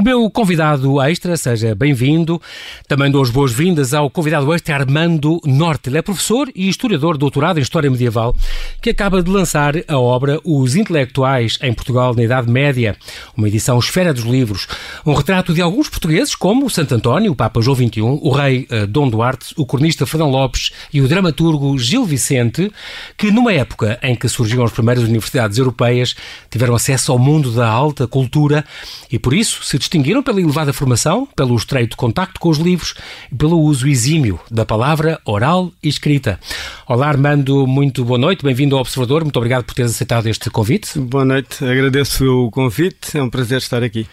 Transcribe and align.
O 0.00 0.02
meu 0.02 0.30
convidado 0.30 0.98
extra, 1.02 1.36
seja 1.36 1.74
bem-vindo. 1.74 2.40
Também 2.88 3.10
dou 3.10 3.20
as 3.20 3.28
boas-vindas 3.28 3.92
ao 3.92 4.08
convidado 4.08 4.50
extra 4.54 4.76
Armando 4.76 5.38
Norte. 5.44 5.90
Ele 5.90 5.98
é 5.98 6.02
professor 6.02 6.50
e 6.54 6.70
historiador 6.70 7.18
doutorado 7.18 7.58
em 7.58 7.60
História 7.60 7.90
Medieval, 7.90 8.34
que 8.80 8.88
acaba 8.88 9.22
de 9.22 9.30
lançar 9.30 9.74
a 9.86 9.98
obra 9.98 10.40
Os 10.42 10.74
Intelectuais 10.74 11.58
em 11.60 11.74
Portugal 11.74 12.14
na 12.14 12.22
Idade 12.22 12.50
Média, 12.50 12.96
uma 13.36 13.46
edição 13.46 13.78
esfera 13.78 14.14
dos 14.14 14.24
livros. 14.24 14.66
Um 15.04 15.12
retrato 15.12 15.52
de 15.52 15.60
alguns 15.60 15.90
portugueses, 15.90 16.34
como 16.34 16.70
Santo 16.70 16.94
António, 16.94 17.32
o 17.32 17.36
Papa 17.36 17.60
João 17.60 17.76
XXI, 17.76 18.00
o 18.00 18.30
rei 18.30 18.66
uh, 18.70 18.86
Dom 18.86 19.10
Duarte, 19.10 19.52
o 19.54 19.66
cronista 19.66 20.06
Fernão 20.06 20.30
Lopes 20.30 20.70
e 20.90 21.02
o 21.02 21.08
dramaturgo 21.08 21.78
Gil 21.78 22.06
Vicente, 22.06 22.72
que 23.18 23.30
numa 23.30 23.52
época 23.52 23.98
em 24.02 24.14
que 24.14 24.30
surgiram 24.30 24.64
as 24.64 24.72
primeiras 24.72 25.04
universidades 25.04 25.58
europeias, 25.58 26.16
tiveram 26.50 26.74
acesso 26.74 27.12
ao 27.12 27.18
mundo 27.18 27.52
da 27.52 27.68
alta 27.68 28.06
cultura 28.06 28.64
e 29.12 29.18
por 29.18 29.34
isso 29.34 29.62
se 29.62 29.78
distinguiram 29.90 30.22
pela 30.22 30.40
elevada 30.40 30.72
formação, 30.72 31.26
pelo 31.34 31.56
estreito 31.56 31.96
contacto 31.96 32.38
com 32.38 32.48
os 32.48 32.58
livros 32.58 32.94
e 33.30 33.34
pelo 33.34 33.58
uso 33.58 33.88
exímio 33.88 34.38
da 34.48 34.64
palavra 34.64 35.20
oral 35.24 35.72
e 35.82 35.88
escrita. 35.88 36.38
Olá, 36.86 37.08
Armando, 37.08 37.66
muito 37.66 38.04
boa 38.04 38.18
noite, 38.18 38.44
bem-vindo 38.44 38.76
ao 38.76 38.82
Observador, 38.82 39.24
muito 39.24 39.36
obrigado 39.36 39.64
por 39.64 39.74
teres 39.74 39.90
aceitado 39.90 40.28
este 40.28 40.48
convite. 40.48 40.96
Boa 40.96 41.24
noite, 41.24 41.64
agradeço 41.64 42.24
o 42.24 42.52
convite, 42.52 43.18
é 43.18 43.22
um 43.22 43.28
prazer 43.28 43.58
estar 43.58 43.82
aqui. 43.82 44.06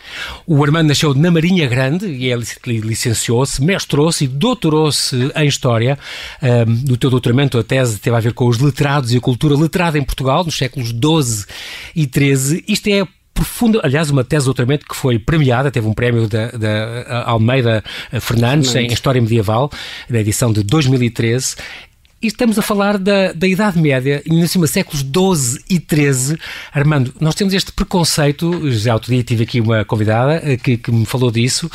O 0.48 0.64
Armando 0.64 0.88
nasceu 0.88 1.14
na 1.14 1.30
Marinha 1.30 1.68
Grande 1.68 2.08
e 2.08 2.32
é 2.32 2.36
licenciou-se, 2.66 3.64
mestrou-se 3.64 4.26
e 4.26 4.28
doutorou-se 4.28 5.32
em 5.36 5.48
História. 5.48 6.00
Um, 6.42 6.96
teu 6.96 7.12
doutoramento, 7.12 7.60
a 7.60 7.64
tese 7.64 8.00
teve 8.00 8.16
a 8.16 8.20
ver 8.20 8.34
com 8.34 8.48
os 8.48 8.58
letrados 8.58 9.14
e 9.14 9.18
a 9.18 9.22
cultura 9.22 9.56
letrada 9.56 10.00
em 10.00 10.04
Portugal 10.04 10.44
nos 10.44 10.58
séculos 10.58 10.90
XII 10.90 11.46
e 11.96 12.10
XIII. 12.12 12.64
Isto 12.68 12.88
é 12.88 13.08
profunda, 13.38 13.80
aliás, 13.84 14.10
uma 14.10 14.24
tese 14.24 14.44
de 14.44 14.46
doutoramento 14.46 14.86
que 14.86 14.96
foi 14.96 15.20
premiada, 15.20 15.70
teve 15.70 15.88
um 15.88 15.94
prémio 15.94 16.28
da, 16.28 16.50
da 16.50 17.24
Almeida 17.26 17.84
Fernandes, 18.20 18.72
Fernandes 18.72 18.76
em 18.76 18.88
História 18.88 19.22
Medieval, 19.22 19.70
na 20.10 20.20
edição 20.20 20.52
de 20.52 20.64
2013. 20.64 21.56
E 22.20 22.28
estamos 22.28 22.58
a 22.58 22.64
falar 22.64 22.98
da, 22.98 23.32
da 23.32 23.48
Idade 23.48 23.80
Média, 23.80 24.24
em 24.26 24.48
cima 24.48 24.66
séculos 24.66 25.02
XII 25.02 25.64
e 25.70 25.76
XIII. 25.76 26.40
Armando, 26.74 27.14
nós 27.20 27.36
temos 27.36 27.54
este 27.54 27.72
preconceito, 27.72 28.72
já 28.72 28.96
outro 28.96 29.14
dia 29.14 29.24
tive 29.24 29.44
aqui 29.44 29.62
uma 29.62 29.86
convidada 29.86 30.42
eh, 30.44 30.58
que, 30.58 30.78
que 30.78 30.92
me 30.92 31.06
falou 31.06 31.30
disso, 31.30 31.70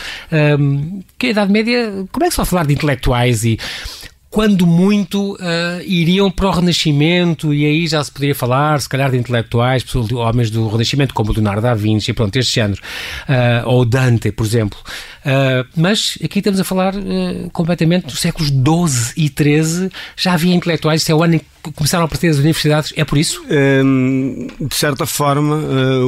um, 0.59 1.01
que 1.17 1.29
a 1.29 1.31
Idade 1.31 1.53
Média, 1.53 2.05
como 2.11 2.25
é 2.25 2.29
que 2.29 2.33
se 2.33 2.39
vai 2.39 2.47
falar 2.47 2.67
de 2.67 2.75
intelectuais 2.75 3.45
e 3.45 3.57
quando 4.33 4.67
muito, 4.67 5.35
uh, 5.35 5.37
iriam 5.85 6.31
para 6.31 6.49
o 6.49 6.51
Renascimento 6.51 7.53
e 7.53 7.67
aí 7.67 7.87
já 7.87 8.03
se 8.03 8.11
poderia 8.11 8.35
falar, 8.35 8.81
se 8.81 8.89
calhar, 8.89 9.11
de 9.11 9.19
intelectuais, 9.19 9.85
de 9.85 10.15
homens 10.15 10.51
do 10.51 10.67
Renascimento, 10.69 11.13
como 11.13 11.33
Leonardo 11.33 11.61
da 11.61 11.75
Vinci, 11.75 12.15
pronto, 12.15 12.35
este 12.37 12.55
género. 12.55 12.81
Uh, 13.29 13.69
ou 13.69 13.85
Dante, 13.85 14.33
por 14.33 14.47
exemplo. 14.47 14.79
Uh, 15.25 15.67
mas 15.77 16.19
aqui 16.23 16.41
estamos 16.41 16.59
a 16.59 16.65
falar 16.65 16.95
completamente 17.53 18.07
dos 18.07 18.21
séculos 18.21 18.49
XII 18.49 19.13
e 19.17 19.29
XIII. 19.29 19.91
Já 20.17 20.35
havia 20.35 20.55
intelectuais, 20.55 21.03
isso 21.03 21.13
é 21.13 21.15
o 21.15 21.23
ano 21.23 21.37
em 21.37 21.39
que 21.39 21.73
começaram 21.75 22.03
a 22.03 22.07
aparecer 22.07 22.29
as 22.29 22.39
universidades, 22.39 22.93
é 22.97 23.05
por 23.05 23.17
isso? 23.17 23.45
Um, 23.85 24.49
de 24.61 24.75
certa 24.75 25.07
forma, 25.07 25.57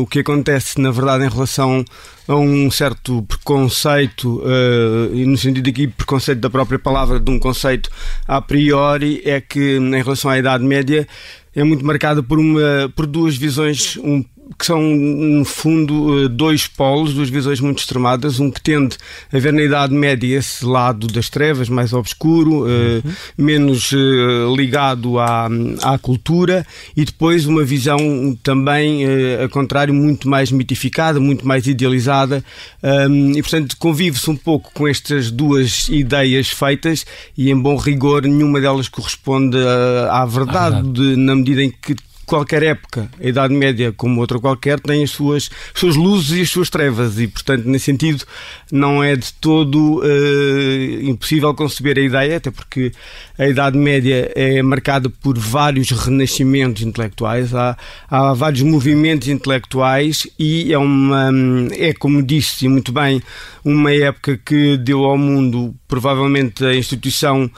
o 0.00 0.06
que 0.06 0.18
acontece, 0.18 0.80
na 0.80 0.90
verdade, 0.90 1.24
em 1.24 1.28
relação 1.28 1.84
a 2.26 2.34
um 2.34 2.70
certo 2.70 3.22
preconceito, 3.22 4.40
uh, 4.40 5.14
e 5.14 5.26
no 5.26 5.36
sentido 5.36 5.68
aqui 5.68 5.86
preconceito 5.86 6.40
da 6.40 6.50
própria 6.50 6.78
palavra, 6.78 7.20
de 7.20 7.30
um 7.30 7.38
conceito 7.38 7.90
a 8.26 8.40
priori, 8.40 9.22
é 9.24 9.40
que 9.40 9.76
em 9.76 10.02
relação 10.02 10.30
à 10.30 10.38
Idade 10.38 10.64
Média 10.64 11.06
é 11.54 11.62
muito 11.62 11.84
marcada 11.84 12.22
por, 12.22 12.38
uma, 12.38 12.92
por 12.96 13.06
duas 13.06 13.36
visões 13.36 13.96
um 13.98 14.24
que 14.58 14.66
são, 14.66 14.80
no 14.82 15.44
fundo, 15.44 16.24
eh, 16.24 16.28
dois 16.28 16.66
polos, 16.66 17.14
duas 17.14 17.30
visões 17.30 17.60
muito 17.60 17.78
extremadas. 17.78 18.38
Um 18.40 18.50
que 18.50 18.60
tende 18.60 18.96
a 19.32 19.38
ver 19.38 19.52
na 19.52 19.62
Idade 19.62 19.94
Média 19.94 20.38
esse 20.38 20.64
lado 20.64 21.06
das 21.06 21.28
trevas, 21.28 21.68
mais 21.68 21.92
obscuro, 21.92 22.64
uhum. 22.64 23.02
menos 23.38 23.90
eh, 23.92 24.54
ligado 24.54 25.18
à, 25.18 25.48
à 25.82 25.98
cultura, 25.98 26.66
e 26.96 27.04
depois 27.04 27.46
uma 27.46 27.64
visão 27.64 27.98
também, 28.42 29.04
a 29.42 29.48
contrário, 29.48 29.94
muito 29.94 30.28
mais 30.28 30.50
mitificada, 30.50 31.18
muito 31.18 31.46
mais 31.46 31.66
idealizada. 31.66 32.44
e, 33.34 33.42
portanto, 33.42 33.76
convive-se 33.78 34.30
um 34.30 34.36
pouco 34.36 34.70
com 34.72 34.86
estas 34.86 35.30
duas 35.30 35.88
ideias 35.88 36.48
feitas, 36.48 37.06
e, 37.36 37.50
em 37.50 37.58
bom 37.58 37.76
rigor, 37.76 38.22
nenhuma 38.22 38.60
delas 38.60 38.88
corresponde 38.88 39.56
à 40.10 40.24
verdade, 40.26 40.86
de, 40.88 41.16
na 41.16 41.34
medida 41.34 41.62
em 41.62 41.70
que 41.70 41.96
qualquer 42.24 42.62
época, 42.62 43.08
a 43.22 43.26
Idade 43.26 43.54
Média, 43.54 43.92
como 43.92 44.20
outra 44.20 44.38
qualquer, 44.38 44.80
tem 44.80 45.02
as 45.02 45.10
suas, 45.10 45.50
as 45.74 45.80
suas 45.80 45.96
luzes 45.96 46.38
e 46.38 46.42
as 46.42 46.50
suas 46.50 46.70
trevas, 46.70 47.18
e 47.18 47.26
portanto, 47.28 47.66
nesse 47.66 47.86
sentido, 47.86 48.24
não 48.70 49.02
é 49.02 49.16
de 49.16 49.32
todo 49.34 50.00
uh, 50.00 51.02
impossível 51.02 51.54
conceber 51.54 51.98
a 51.98 52.02
ideia, 52.02 52.36
até 52.36 52.50
porque 52.50 52.92
a 53.38 53.46
Idade 53.46 53.76
Média 53.76 54.32
é 54.34 54.62
marcada 54.62 55.08
por 55.08 55.38
vários 55.38 55.90
renascimentos 55.90 56.82
intelectuais, 56.82 57.54
há, 57.54 57.76
há 58.10 58.32
vários 58.32 58.62
movimentos 58.62 59.28
intelectuais, 59.28 60.26
e 60.38 60.72
é 60.72 60.78
uma, 60.78 61.30
é 61.72 61.92
como 61.92 62.22
disse 62.22 62.68
muito 62.68 62.92
bem, 62.92 63.22
uma 63.64 63.92
época 63.92 64.38
que 64.44 64.76
deu 64.76 65.04
ao 65.04 65.16
mundo 65.16 65.74
provavelmente 65.88 66.64
a 66.64 66.74
instituição 66.74 67.50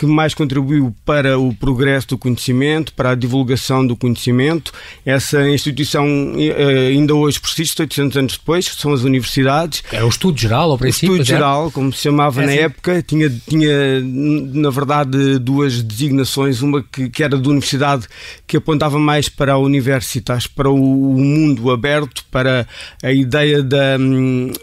que 0.00 0.06
mais 0.06 0.32
contribuiu 0.32 0.96
para 1.04 1.38
o 1.38 1.54
progresso 1.54 2.08
do 2.08 2.18
conhecimento, 2.18 2.94
para 2.94 3.10
a 3.10 3.14
divulgação 3.14 3.86
do 3.86 3.94
conhecimento. 3.94 4.72
Essa 5.04 5.46
instituição 5.50 6.06
eh, 6.38 6.88
ainda 6.88 7.14
hoje 7.14 7.38
persiste, 7.38 7.82
800 7.82 8.16
anos 8.16 8.38
depois, 8.38 8.64
são 8.64 8.94
as 8.94 9.02
universidades. 9.02 9.82
Era 9.92 10.06
o 10.06 10.08
estudo 10.08 10.40
geral, 10.40 10.70
ao 10.70 10.78
princípio? 10.78 11.10
O 11.10 11.16
estudo 11.16 11.26
geral, 11.26 11.70
como 11.70 11.92
se 11.92 12.04
chamava 12.04 12.42
é 12.42 12.46
na 12.46 12.52
assim? 12.52 12.60
época, 12.62 13.02
tinha, 13.02 13.28
tinha, 13.46 14.00
na 14.00 14.70
verdade, 14.70 15.38
duas 15.38 15.82
designações. 15.82 16.62
Uma 16.62 16.82
que, 16.82 17.10
que 17.10 17.22
era 17.22 17.36
de 17.36 17.46
universidade, 17.46 18.06
que 18.46 18.56
apontava 18.56 18.98
mais 18.98 19.28
para 19.28 19.52
a 19.52 19.58
universitas, 19.58 20.46
para 20.46 20.70
o, 20.70 21.14
o 21.14 21.20
mundo 21.20 21.70
aberto, 21.70 22.24
para 22.30 22.66
a 23.04 23.12
ideia 23.12 23.62
da, 23.62 23.98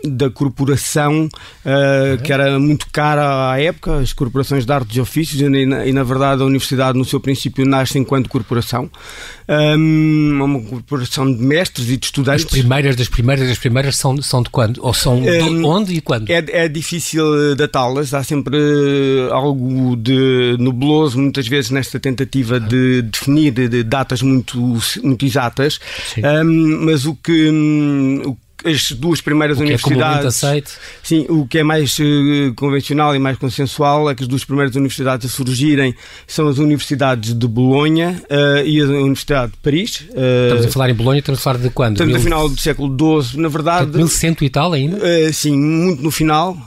da 0.04 0.32
corporação, 0.32 1.30
uh, 1.64 2.24
que 2.24 2.34
era 2.34 2.58
muito 2.58 2.88
cara 2.92 3.52
à 3.52 3.62
época, 3.62 3.98
as 3.98 4.14
corporações 4.14 4.66
de 4.66 4.74
artes 4.74 4.98
e 4.98 5.00
ofícios 5.00 5.27
e 5.34 5.66
na, 5.66 5.86
e 5.86 5.94
na, 5.94 6.04
verdade 6.04 6.42
a 6.42 6.46
universidade 6.46 6.98
no 6.98 7.06
seu 7.06 7.20
princípio 7.20 7.66
nasce 7.66 7.98
enquanto 7.98 8.30
corporação, 8.30 8.90
um, 9.48 10.42
uma 10.44 10.62
corporação 10.62 11.32
de 11.32 11.42
mestres 11.42 11.90
e 11.90 11.98
de 11.98 12.06
estudantes. 12.06 12.46
As 12.46 12.52
primeiras 12.52 12.96
das 12.96 13.08
primeiras 13.08 13.48
das 13.48 13.58
primeiras 13.58 13.96
são, 13.98 14.22
são 14.22 14.42
de 14.42 14.50
quando? 14.50 14.80
Ou 14.84 14.94
são 14.94 15.22
de 15.22 15.66
onde 15.66 15.94
e 15.94 16.02
quando? 16.02 16.30
É, 16.30 16.44
é 16.48 16.68
difícil 16.68 17.56
datá-las, 17.56 18.14
há 18.14 18.24
sempre 18.24 18.58
algo 19.32 19.96
de 19.96 20.56
nubloso 20.60 21.20
muitas 21.20 21.48
vezes 21.48 21.72
nesta 21.72 22.00
tentativa 22.00 22.60
de 22.60 23.02
definir 23.02 23.52
de 23.52 23.84
datas 23.84 24.22
muito, 24.22 24.58
muito 25.04 25.26
exatas, 25.26 25.80
um, 26.18 26.86
mas 26.86 27.06
o 27.06 27.16
que, 27.16 27.50
o 28.26 28.38
as 28.68 28.92
duas 28.92 29.22
primeiras 29.22 29.58
o 29.58 29.60
que 29.60 29.66
universidades. 29.66 30.44
É 30.44 30.64
sim, 31.02 31.26
o 31.30 31.48
que 31.48 31.60
é 31.60 31.64
mais 31.64 31.98
uh, 32.00 32.54
convencional 32.56 33.16
e 33.16 33.20
mais 33.20 33.38
consensual 33.38 34.10
é 34.10 34.16
que 34.16 34.24
as 34.24 34.28
duas 34.28 34.44
primeiras 34.44 34.76
universidades 34.76 35.32
a 35.32 35.34
surgirem 35.34 35.96
são 36.26 36.48
as 36.48 36.58
universidades 36.58 37.34
de 37.34 37.48
Bolonha 37.48 38.22
uh, 38.30 38.66
e 38.66 38.82
a 38.82 38.86
Universidade 38.86 39.52
de 39.54 39.58
Paris. 39.58 40.02
Uh, 40.12 40.48
estamos 40.48 40.66
a 40.66 40.70
falar 40.70 40.90
em 40.90 40.94
Bolonha, 40.94 41.20
estamos 41.20 41.40
a 41.40 41.44
falar 41.44 41.60
de 41.60 41.70
quando? 41.70 41.94
Estamos 41.94 42.14
Mil... 42.14 42.20
no 42.20 42.24
final 42.24 42.50
do 42.50 42.60
século 42.60 43.22
XII, 43.22 43.42
na 43.42 43.50
verdade. 43.50 43.98
1100 43.98 44.38
e 44.42 44.50
tal 44.50 44.74
ainda? 44.74 44.98
sim, 45.34 45.58
muito 45.58 46.04
no 46.04 46.12
final. 46.12 46.58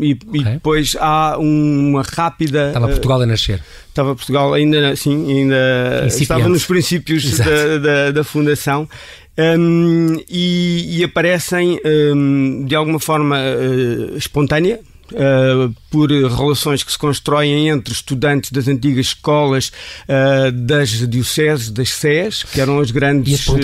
E, 0.00 0.12
okay. 0.12 0.40
e, 0.40 0.44
depois 0.44 0.96
há 1.00 1.36
uma 1.38 2.02
rápida. 2.02 2.68
Estava 2.68 2.88
Portugal 2.88 3.22
a 3.22 3.26
nascer 3.26 3.60
estava 3.90 4.14
Portugal 4.14 4.54
ainda 4.54 4.94
sim 4.96 5.28
ainda 5.28 6.02
Incipiente. 6.06 6.22
estava 6.22 6.48
nos 6.48 6.64
princípios 6.64 7.38
da, 7.38 7.78
da, 7.78 8.10
da, 8.12 8.24
fundação 8.24 8.88
um, 9.58 10.16
e, 10.28 10.98
e, 10.98 11.04
aparecem 11.04 11.80
um, 11.84 12.64
de 12.66 12.74
alguma 12.74 13.00
forma 13.00 13.36
uh, 13.38 14.16
espontânea. 14.16 14.80
Uh, 15.12 15.74
por 15.90 16.08
relações 16.08 16.84
que 16.84 16.92
se 16.92 16.96
constroem 16.96 17.68
entre 17.68 17.92
estudantes 17.92 18.52
das 18.52 18.68
antigas 18.68 19.06
escolas 19.06 19.72
uh, 20.08 20.52
das 20.52 20.90
dioceses, 20.90 21.68
das 21.68 21.88
SES, 21.88 22.44
que 22.44 22.60
eram 22.60 22.78
as 22.78 22.92
grandes 22.92 23.40
isso, 23.40 23.58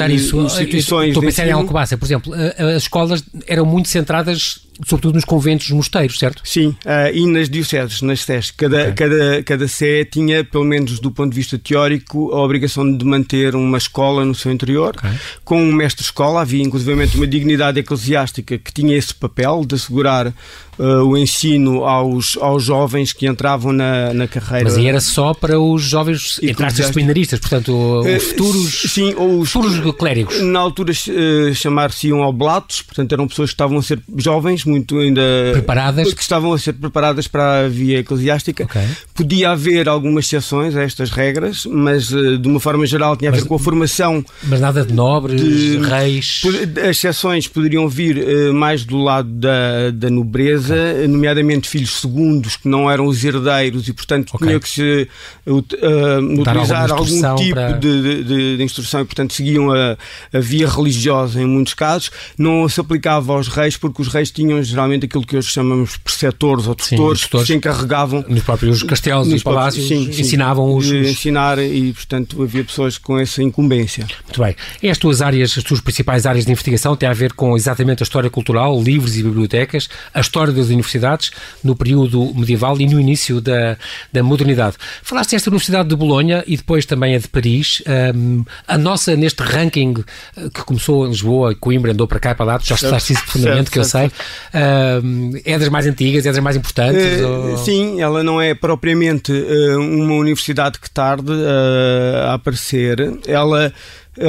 instituições. 0.44 1.10
Estou 1.10 1.22
a 1.22 1.26
pensar 1.26 1.46
em 1.46 1.52
Alcobaça, 1.52 1.96
por 1.96 2.04
exemplo, 2.04 2.34
as 2.34 2.82
escolas 2.82 3.22
eram 3.46 3.64
muito 3.64 3.88
centradas 3.88 4.65
sobretudo 4.84 5.14
nos 5.14 5.24
conventos, 5.24 5.68
nos 5.68 5.76
mosteiros, 5.76 6.18
certo? 6.18 6.42
Sim, 6.44 6.68
uh, 6.68 7.14
e 7.14 7.26
nas 7.26 7.48
dioceses, 7.48 8.02
nas 8.02 8.20
SES. 8.20 8.50
Cada, 8.50 8.82
okay. 8.82 8.92
cada, 8.92 9.42
cada 9.42 9.68
Sé 9.68 10.04
tinha, 10.04 10.44
pelo 10.44 10.64
menos 10.64 10.98
do 10.98 11.10
ponto 11.10 11.30
de 11.30 11.36
vista 11.36 11.58
teórico, 11.58 12.32
a 12.32 12.42
obrigação 12.42 12.96
de 12.96 13.04
manter 13.04 13.54
uma 13.54 13.78
escola 13.78 14.24
no 14.24 14.34
seu 14.34 14.52
interior, 14.52 14.94
okay. 14.96 15.10
com 15.44 15.62
um 15.62 15.72
mestre-escola. 15.72 16.42
Havia, 16.42 16.62
inclusivamente, 16.62 17.16
uma 17.16 17.26
dignidade 17.26 17.80
eclesiástica 17.80 18.58
que 18.58 18.72
tinha 18.72 18.96
esse 18.96 19.14
papel 19.14 19.64
de 19.64 19.74
assegurar 19.74 20.32
uh, 20.78 21.04
o 21.04 21.16
ensino 21.16 21.84
aos, 21.84 22.36
aos 22.40 22.64
jovens 22.64 23.12
que 23.12 23.26
entravam 23.26 23.72
na, 23.72 24.12
na 24.12 24.28
carreira. 24.28 24.64
Mas 24.64 24.76
aí 24.76 24.86
era 24.86 25.00
só 25.00 25.34
para 25.34 25.58
os 25.58 25.82
jovens, 25.82 26.38
entre 26.42 26.64
aspas, 26.64 26.86
seminaristas, 26.86 27.38
portanto, 27.40 27.72
os 27.72 28.06
uh, 28.06 28.20
futuros, 28.20 28.82
sim, 28.92 29.14
os 29.16 29.50
futuros 29.50 29.94
clérigos. 29.96 30.40
Na 30.42 30.60
altura 30.60 30.92
uh, 30.92 31.54
chamar-se-iam 31.54 32.20
oblatos, 32.20 32.82
portanto, 32.82 33.12
eram 33.12 33.28
pessoas 33.28 33.50
que 33.50 33.54
estavam 33.54 33.78
a 33.78 33.82
ser 33.82 34.00
jovens, 34.16 34.64
muito 34.68 34.98
ainda. 34.98 35.22
Preparadas. 35.52 36.12
Que 36.12 36.22
estavam 36.22 36.52
a 36.52 36.58
ser 36.58 36.74
preparadas 36.74 37.26
para 37.26 37.64
a 37.64 37.68
via 37.68 38.00
eclesiástica. 38.00 38.64
Okay. 38.64 38.86
Podia 39.14 39.50
haver 39.50 39.88
algumas 39.88 40.26
exceções 40.26 40.76
a 40.76 40.82
estas 40.82 41.10
regras, 41.10 41.66
mas 41.66 42.08
de 42.08 42.46
uma 42.46 42.60
forma 42.60 42.86
geral 42.86 43.16
tinha 43.16 43.30
a 43.30 43.32
ver 43.32 43.40
mas, 43.40 43.48
com 43.48 43.54
a 43.54 43.58
formação. 43.58 44.24
Mas 44.44 44.60
nada 44.60 44.84
de 44.84 44.92
nobres, 44.92 45.40
de, 45.40 45.78
reis. 45.78 46.42
As 46.82 46.96
exceções 46.96 47.48
poderiam 47.48 47.88
vir 47.88 48.52
mais 48.52 48.84
do 48.84 48.98
lado 48.98 49.28
da, 49.28 49.90
da 49.92 50.10
nobreza 50.10 50.66
casa, 50.66 51.08
nomeadamente 51.08 51.68
filhos 51.68 52.00
segundos 52.00 52.56
que 52.56 52.68
não 52.68 52.90
eram 52.90 53.06
os 53.06 53.24
herdeiros 53.24 53.88
e, 53.88 53.92
portanto, 53.92 54.34
okay. 54.34 54.48
tinha 54.48 54.60
que 54.60 54.68
se 54.68 55.08
uh, 55.46 56.40
utilizar 56.40 56.90
algum 56.90 57.36
tipo 57.36 57.54
para... 57.54 57.72
de, 57.72 58.24
de, 58.24 58.56
de, 58.56 58.62
instrução 58.62 59.02
e, 59.02 59.04
portanto, 59.04 59.32
seguiam 59.32 59.70
a, 59.72 59.96
a, 60.32 60.40
via 60.40 60.68
religiosa 60.68 61.40
em 61.40 61.46
muitos 61.46 61.74
casos. 61.74 62.10
Não 62.36 62.68
se 62.68 62.80
aplicava 62.80 63.32
aos 63.32 63.48
reis 63.48 63.76
porque 63.76 64.02
os 64.02 64.08
reis 64.08 64.30
tinham 64.30 64.55
geralmente 64.62 65.06
aquilo 65.06 65.24
que 65.24 65.36
hoje 65.36 65.48
chamamos 65.48 65.96
preceptores 65.96 66.66
ou 66.66 66.74
tutores, 66.74 67.22
sim, 67.22 67.28
que 67.28 67.46
se 67.46 67.54
encarregavam. 67.54 68.24
Nos 68.28 68.42
próprios 68.42 68.82
castelos 68.82 69.28
nos 69.28 69.40
e 69.40 69.44
palácios 69.44 69.86
sim, 69.86 70.12
sim, 70.12 70.20
ensinavam 70.20 70.74
os. 70.74 70.86
De 70.86 71.08
ensinar 71.08 71.58
e, 71.58 71.92
portanto, 71.92 72.42
havia 72.42 72.64
pessoas 72.64 72.98
com 72.98 73.18
essa 73.18 73.42
incumbência. 73.42 74.06
Muito 74.24 74.42
bem. 74.42 74.56
E 74.82 74.88
as 74.88 74.98
tuas 74.98 75.20
áreas, 75.20 75.56
as 75.56 75.64
tuas 75.64 75.80
principais 75.80 76.26
áreas 76.26 76.44
de 76.44 76.52
investigação 76.52 76.96
têm 76.96 77.08
a 77.08 77.12
ver 77.12 77.32
com 77.32 77.56
exatamente 77.56 78.02
a 78.02 78.04
história 78.04 78.30
cultural, 78.30 78.80
livros 78.80 79.16
e 79.16 79.22
bibliotecas, 79.22 79.88
a 80.12 80.20
história 80.20 80.52
das 80.52 80.66
universidades 80.66 81.30
no 81.62 81.76
período 81.76 82.32
medieval 82.34 82.80
e 82.80 82.86
no 82.86 83.00
início 83.00 83.40
da, 83.40 83.76
da 84.12 84.22
modernidade. 84.22 84.76
Falaste 85.02 85.32
desta 85.32 85.50
Universidade 85.50 85.88
de 85.88 85.96
Bolonha 85.96 86.44
e 86.46 86.56
depois 86.56 86.86
também 86.86 87.14
a 87.14 87.18
de 87.18 87.28
Paris. 87.28 87.82
Um, 88.14 88.44
a 88.66 88.78
nossa, 88.78 89.16
neste 89.16 89.42
ranking 89.42 89.94
eh, 90.36 90.48
que 90.52 90.62
começou 90.64 91.06
em 91.06 91.10
Lisboa, 91.10 91.54
Coimbra, 91.54 91.92
andou 91.92 92.06
para 92.06 92.18
cá 92.18 92.30
e 92.30 92.34
para 92.34 92.46
lá, 92.46 92.60
já 92.62 92.74
estudaste 92.74 93.12
isso 93.12 93.22
profundamente, 93.24 93.70
que 93.70 93.78
eu 93.78 93.84
sei, 93.84 94.10
um, 94.56 95.32
é 95.44 95.58
das 95.58 95.68
mais 95.68 95.86
antigas, 95.86 96.24
é 96.24 96.32
das 96.32 96.42
mais 96.42 96.56
importantes? 96.56 97.20
Uh, 97.20 97.50
ou... 97.50 97.58
Sim, 97.58 98.00
ela 98.00 98.22
não 98.22 98.40
é 98.40 98.54
propriamente 98.54 99.30
uh, 99.30 99.78
uma 99.78 100.14
universidade 100.14 100.78
que 100.80 100.90
tarde 100.90 101.30
uh, 101.30 102.28
a 102.28 102.34
aparecer. 102.34 103.18
Ela 103.26 103.72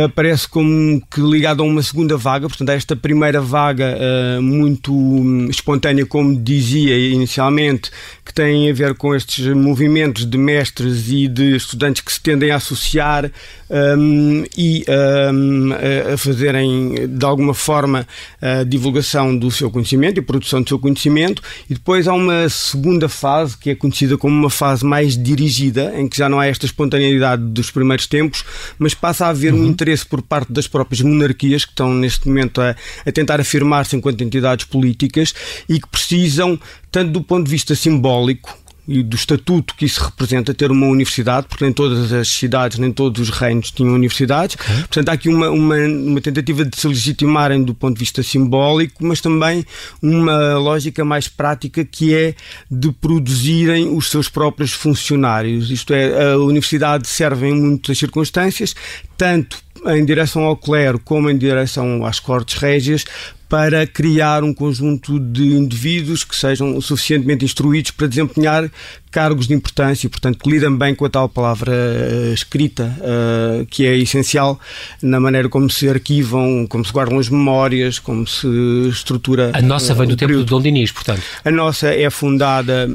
aparece 0.03 0.47
como 0.49 1.01
que 1.09 1.21
ligado 1.21 1.63
a 1.63 1.65
uma 1.65 1.81
segunda 1.81 2.17
vaga, 2.17 2.47
portanto, 2.47 2.69
a 2.69 2.73
esta 2.73 2.95
primeira 2.95 3.39
vaga 3.39 3.97
uh, 3.97 4.41
muito 4.41 4.93
um, 4.93 5.49
espontânea, 5.49 6.05
como 6.05 6.35
dizia 6.35 6.97
inicialmente, 6.97 7.89
que 8.27 8.33
tem 8.33 8.69
a 8.69 8.73
ver 8.73 8.93
com 8.95 9.15
estes 9.15 9.47
movimentos 9.55 10.25
de 10.25 10.37
mestres 10.37 11.09
e 11.09 11.29
de 11.29 11.55
estudantes 11.55 12.01
que 12.01 12.11
se 12.11 12.19
tendem 12.19 12.51
a 12.51 12.57
associar 12.57 13.31
um, 13.69 14.43
e 14.57 14.83
um, 15.33 15.69
a 16.13 16.17
fazerem, 16.17 17.07
de 17.07 17.25
alguma 17.25 17.53
forma, 17.53 18.05
a 18.41 18.63
divulgação 18.63 19.35
do 19.35 19.49
seu 19.49 19.71
conhecimento 19.71 20.19
e 20.19 20.21
produção 20.21 20.61
do 20.61 20.67
seu 20.67 20.77
conhecimento, 20.77 21.41
e 21.69 21.73
depois 21.73 22.05
há 22.05 22.13
uma 22.13 22.49
segunda 22.49 23.07
fase, 23.07 23.57
que 23.57 23.69
é 23.69 23.75
conhecida 23.75 24.17
como 24.17 24.37
uma 24.37 24.49
fase 24.49 24.85
mais 24.85 25.17
dirigida, 25.17 25.93
em 25.95 26.07
que 26.07 26.17
já 26.17 26.27
não 26.27 26.39
há 26.39 26.47
esta 26.47 26.65
espontaneidade 26.65 27.41
dos 27.43 27.71
primeiros 27.71 28.07
tempos, 28.07 28.43
mas 28.77 28.93
passa 28.93 29.27
a 29.27 29.29
haver 29.29 29.53
uhum. 29.53 29.61
um 29.61 29.65
interesse 29.67 30.05
por 30.05 30.21
parte 30.21 30.51
das 30.51 30.67
próprias 30.67 31.01
monarquias, 31.01 31.63
que 31.63 31.71
estão 31.71 31.93
neste 31.93 32.27
momento 32.27 32.59
a, 32.59 32.75
a 33.05 33.11
tentar 33.11 33.39
afirmar-se 33.39 33.95
enquanto 33.95 34.21
entidades 34.21 34.65
políticas 34.65 35.33
e 35.69 35.79
que 35.79 35.87
precisam, 35.87 36.59
tanto 36.91 37.11
do 37.11 37.21
ponto 37.21 37.45
de 37.45 37.51
vista 37.51 37.75
simbólico, 37.75 38.57
e 38.87 39.03
do 39.03 39.15
estatuto 39.17 39.75
que 39.75 39.85
isso 39.85 40.01
representa 40.01 40.53
ter 40.53 40.71
uma 40.71 40.87
universidade, 40.87 41.47
porque 41.47 41.63
nem 41.63 41.73
todas 41.73 42.13
as 42.13 42.29
cidades, 42.29 42.79
nem 42.79 42.91
todos 42.91 43.21
os 43.21 43.29
reinos 43.29 43.69
tinham 43.69 43.93
universidades. 43.93 44.55
Okay. 44.55 44.75
Portanto, 44.75 45.09
há 45.09 45.11
aqui 45.11 45.27
uma, 45.27 45.49
uma, 45.49 45.75
uma, 45.75 46.21
tentativa 46.21 46.63
de 46.63 46.79
se 46.79 46.87
legitimarem 46.87 47.61
do 47.61 47.75
ponto 47.75 47.95
de 47.95 47.99
vista 47.99 48.23
simbólico, 48.23 49.05
mas 49.05 49.19
também 49.19 49.65
uma 50.01 50.57
lógica 50.57 51.03
mais 51.03 51.27
prática 51.27 51.83
que 51.83 52.15
é 52.15 52.33
de 52.71 52.91
produzirem 52.93 53.93
os 53.93 54.09
seus 54.09 54.29
próprios 54.29 54.71
funcionários. 54.71 55.69
Isto 55.69 55.93
é, 55.93 56.31
a 56.31 56.37
universidade 56.37 57.09
serve 57.09 57.47
em 57.47 57.61
muitas 57.61 57.97
circunstâncias, 57.97 58.73
tanto 59.17 59.57
em 59.85 60.03
direção 60.05 60.43
ao 60.43 60.55
clero 60.55 60.99
como 60.99 61.29
em 61.29 61.37
direção 61.37 62.05
às 62.05 62.19
cortes 62.19 62.57
régias 62.57 63.05
para 63.49 63.87
criar 63.87 64.43
um 64.43 64.53
conjunto 64.53 65.19
de 65.19 65.43
indivíduos 65.43 66.23
que 66.23 66.35
sejam 66.35 66.79
suficientemente 66.81 67.45
instruídos 67.45 67.91
para 67.91 68.07
desempenhar 68.07 68.69
cargos 69.09 69.47
de 69.47 69.53
importância, 69.53 70.09
portanto, 70.09 70.37
que 70.37 70.49
lidam 70.49 70.77
bem 70.77 70.93
com 70.93 71.05
a 71.05 71.09
tal 71.09 71.29
palavra 71.29 71.71
uh, 71.71 72.33
escrita, 72.33 72.95
uh, 72.99 73.65
que 73.67 73.85
é 73.85 73.97
essencial 73.97 74.59
na 75.01 75.19
maneira 75.19 75.47
como 75.47 75.69
se 75.69 75.89
arquivam, 75.89 76.67
como 76.67 76.83
se 76.83 76.91
guardam 76.91 77.17
as 77.17 77.29
memórias, 77.29 77.99
como 77.99 78.27
se 78.27 78.47
estrutura. 78.89 79.51
A 79.53 79.61
nossa 79.61 79.93
vem 79.93 80.07
do 80.07 80.15
tempo 80.15 80.29
período. 80.29 80.45
do 80.45 80.49
Dom 80.49 80.61
Dinis, 80.61 80.91
portanto. 80.91 81.21
A 81.43 81.51
nossa 81.51 81.87
é 81.87 82.09
fundada 82.09 82.89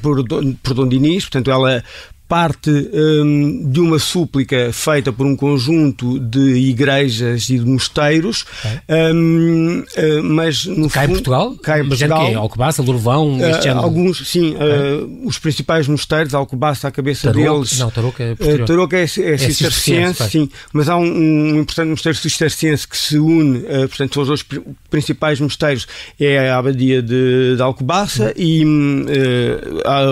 por, 0.00 0.24
por 0.62 0.74
Dom 0.74 0.88
Dinis, 0.88 1.24
portanto, 1.24 1.50
ela 1.50 1.82
parte 2.28 2.70
um, 2.70 3.70
de 3.70 3.80
uma 3.80 3.98
súplica 3.98 4.72
feita 4.72 5.12
por 5.12 5.26
um 5.26 5.36
conjunto 5.36 6.18
de 6.18 6.54
igrejas 6.54 7.50
e 7.50 7.58
de 7.58 7.66
mosteiros, 7.66 8.46
okay. 8.60 9.12
um, 9.12 9.80
uh, 9.80 10.22
mas 10.24 10.64
no 10.64 10.88
Cá 10.88 11.02
fundo, 11.02 11.12
Portugal? 11.12 11.56
Cá 11.56 11.80
em 11.80 11.88
Portugal. 11.88 12.22
Mas 12.22 12.32
é 12.32 12.34
Alcobaça, 12.34 12.82
Lourvão, 12.82 13.38
uh, 13.38 13.78
Alguns, 13.78 14.26
sim. 14.26 14.54
Okay. 14.54 14.66
Uh, 14.66 15.28
os 15.28 15.38
principais 15.38 15.86
mosteiros, 15.86 16.34
Alcobaça, 16.34 16.88
a 16.88 16.90
cabeça 16.90 17.30
Tarouca, 17.30 17.52
deles... 17.52 17.78
Não, 17.78 17.90
Tarouca 17.90 18.22
é 18.22 18.34
posterior. 18.34 18.66
Tarouca 18.66 18.96
é, 18.96 19.00
é, 19.00 19.04
é 19.04 19.38
cisterciense, 19.38 20.30
sim. 20.30 20.48
Mas 20.72 20.88
há 20.88 20.96
um, 20.96 21.04
um, 21.04 21.60
importante 21.60 21.90
mosteiro 21.90 22.16
cisterciense 22.16 22.88
que 22.88 22.96
se 22.96 23.18
une, 23.18 23.60
portanto, 23.60 24.14
são 24.14 24.22
os 24.22 24.28
dois 24.28 24.44
principais 24.88 25.40
mosteiros, 25.40 25.86
é 26.18 26.50
a 26.50 26.58
abadia 26.58 27.02
de, 27.02 27.56
de 27.56 27.62
Alcobaça 27.62 28.32
e 28.36 28.64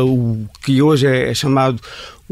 o 0.05 0.45
que 0.63 0.83
hoje 0.83 1.07
é, 1.07 1.31
é 1.31 1.35
chamado 1.35 1.81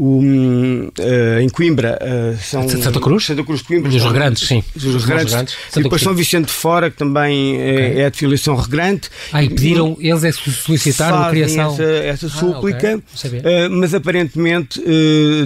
o, 0.03 0.19
uh, 0.19 1.39
em 1.39 1.47
Coimbra 1.47 1.99
uh, 2.01 2.35
são 2.41 2.67
Santa 2.67 2.99
Cruz? 2.99 3.23
Santa 3.23 3.43
Cruz 3.43 3.59
de 3.59 3.67
Coimbra. 3.67 3.91
Os 3.91 4.03
regrantes, 4.03 4.47
sim. 4.47 4.63
Os, 4.75 5.05
regrantes. 5.05 5.55
E 5.77 5.83
depois 5.83 6.01
São 6.01 6.15
Vicente 6.15 6.47
de 6.47 6.51
Fora, 6.51 6.89
que 6.89 6.97
também 6.97 7.61
é, 7.61 7.71
okay. 7.71 8.01
é 8.01 8.09
de 8.09 8.17
filiação 8.17 8.55
regrante. 8.55 9.11
Ah, 9.31 9.43
e 9.43 9.49
pediram, 9.49 9.95
eles 9.99 10.23
é 10.23 10.31
solicitaram 10.31 11.21
a 11.21 11.29
criação. 11.29 11.73
Essa, 11.73 11.83
essa 11.83 12.25
ah, 12.25 12.29
súplica, 12.29 12.99
okay. 13.15 13.39
uh, 13.41 13.69
mas 13.69 13.93
aparentemente, 13.93 14.81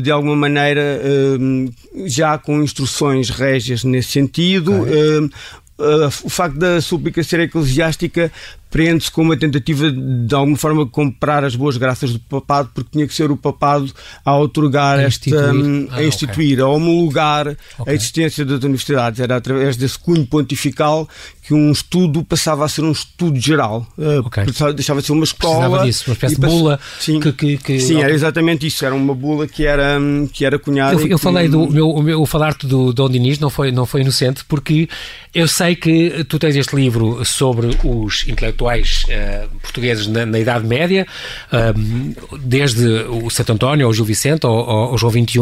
de 0.01 0.09
alguma 0.09 0.37
maneira, 0.37 1.01
já 2.05 2.37
com 2.37 2.63
instruções 2.63 3.29
régias 3.29 3.83
nesse 3.83 4.11
sentido. 4.11 4.83
Okay. 4.83 5.29
Uh, 5.77 6.07
o 6.23 6.29
facto 6.29 6.57
da 6.57 6.79
súplica 6.79 7.21
ser 7.21 7.41
eclesiástica 7.41 8.31
prende-se 8.69 9.11
com 9.11 9.21
uma 9.21 9.37
tentativa 9.37 9.91
de, 9.91 10.27
de 10.27 10.35
alguma 10.35 10.57
forma 10.57 10.85
comprar 10.85 11.43
as 11.43 11.55
boas 11.55 11.77
graças 11.77 12.11
do 12.11 12.19
papado, 12.19 12.69
porque 12.73 12.89
tinha 12.91 13.07
que 13.07 13.13
ser 13.13 13.31
o 13.31 13.37
papado 13.37 13.91
a 14.23 14.37
otorgar 14.37 14.99
a 14.99 15.03
esta 15.03 15.29
instituir, 15.29 15.87
ah, 15.91 15.95
a, 15.95 16.03
instituir 16.03 16.53
okay. 16.53 16.63
a 16.63 16.67
homologar 16.67 17.47
okay. 17.79 17.93
a 17.93 17.95
existência 17.95 18.43
das 18.43 18.63
universidades. 18.63 19.19
Era 19.19 19.37
através 19.37 19.77
desse 19.77 19.97
cunho 19.97 20.25
pontifical 20.25 21.07
que 21.41 21.53
um 21.53 21.71
estudo 21.71 22.23
passava 22.23 22.65
a 22.65 22.67
ser 22.67 22.81
um 22.81 22.91
estudo 22.91 23.39
geral. 23.39 23.85
Ah, 23.97 24.21
okay. 24.25 24.45
Deixava 24.73 24.99
de 24.99 25.05
ser 25.05 25.13
uma 25.13 25.23
escola. 25.23 25.59
Precisava 25.59 25.85
disso, 25.85 26.03
uma 26.07 26.13
espécie 26.13 26.35
de 26.35 26.41
bula. 26.41 26.79
Sim, 26.99 27.19
que, 27.19 27.31
que, 27.31 27.57
que... 27.57 27.79
sim 27.79 28.01
era 28.01 28.11
exatamente 28.11 28.65
isso. 28.67 28.83
Era 28.83 28.95
uma 28.95 29.13
bula 29.13 29.47
que 29.47 29.65
era, 29.65 29.99
que 30.33 30.43
era 30.43 30.57
cunhada. 30.57 30.99
Eu, 30.99 31.07
eu 31.07 31.17
falei 31.19 31.47
do 31.47 31.69
meu, 31.69 31.89
o 31.89 32.01
meu 32.01 32.25
falar-te 32.25 32.65
do 32.65 32.91
Dom 32.91 33.09
Dinis, 33.09 33.39
não 33.39 33.49
foi, 33.49 33.71
não 33.71 33.85
foi 33.85 34.01
inocente, 34.01 34.43
porque 34.45 34.89
eu 35.33 35.47
sei 35.47 35.75
que 35.75 36.23
tu 36.25 36.39
tens 36.39 36.55
este 36.55 36.75
livro 36.75 37.23
sobre 37.23 37.77
os 37.83 38.27
intelectuais 38.27 38.54
intelectuais 38.55 39.05
uh, 39.09 39.49
portugueses 39.59 40.07
na, 40.07 40.25
na, 40.25 40.39
Idade 40.39 40.65
Média, 40.65 41.05
uh, 41.51 42.37
desde 42.39 42.85
o 43.09 43.29
Santo 43.29 43.51
António, 43.51 43.85
ao 43.85 43.93
Gil 43.93 44.05
Vicente, 44.05 44.45
ao, 44.45 44.69
ao 44.69 44.97
João 44.97 45.11
XXI, 45.11 45.39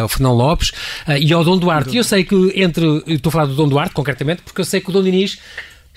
ao 0.00 0.08
Fernão 0.08 0.32
Lopes 0.32 0.70
uh, 1.06 1.12
e 1.18 1.32
ao 1.32 1.44
Dom 1.44 1.58
Duarte. 1.58 1.94
E 1.94 1.98
eu 1.98 2.04
sei 2.04 2.24
que 2.24 2.52
entre. 2.56 3.04
Estou 3.06 3.30
a 3.30 3.32
falar 3.32 3.46
do 3.46 3.54
Dom 3.54 3.68
Duarte, 3.68 3.94
concretamente, 3.94 4.42
porque 4.42 4.60
eu 4.60 4.64
sei 4.64 4.80
que 4.80 4.88
o 4.88 4.92
Dom 4.92 5.02
Dinis 5.02 5.38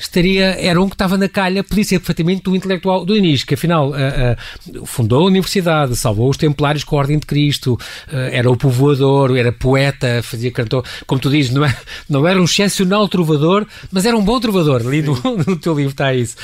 estaria, 0.01 0.57
era 0.59 0.81
um 0.81 0.87
que 0.87 0.95
estava 0.95 1.17
na 1.17 1.29
calha, 1.29 1.63
podia 1.63 1.83
ser 1.83 1.99
perfeitamente 1.99 2.43
do 2.43 2.55
intelectual 2.55 3.05
do 3.05 3.15
Inês, 3.15 3.43
que 3.43 3.53
afinal 3.53 3.89
uh, 3.89 3.93
uh, 3.93 4.85
fundou 4.85 5.23
a 5.23 5.27
universidade, 5.27 5.95
salvou 5.95 6.29
os 6.29 6.37
templários 6.37 6.83
com 6.83 6.95
a 6.95 6.99
Ordem 6.99 7.19
de 7.19 7.25
Cristo, 7.25 7.73
uh, 7.73 8.15
era 8.31 8.49
o 8.49 8.57
povoador, 8.57 9.37
era 9.37 9.51
poeta, 9.51 10.21
fazia 10.23 10.51
cantor, 10.51 10.83
como 11.05 11.21
tu 11.21 11.29
dizes, 11.29 11.51
não, 11.51 11.63
é, 11.63 11.75
não 12.09 12.27
era 12.27 12.39
um 12.39 12.45
excepcional 12.45 13.07
trovador, 13.07 13.65
mas 13.91 14.05
era 14.05 14.17
um 14.17 14.23
bom 14.23 14.39
trovador, 14.39 14.81
ali 14.81 15.01
no, 15.01 15.15
no 15.47 15.55
teu 15.55 15.75
livro 15.75 15.91
está 15.91 16.13
isso. 16.13 16.35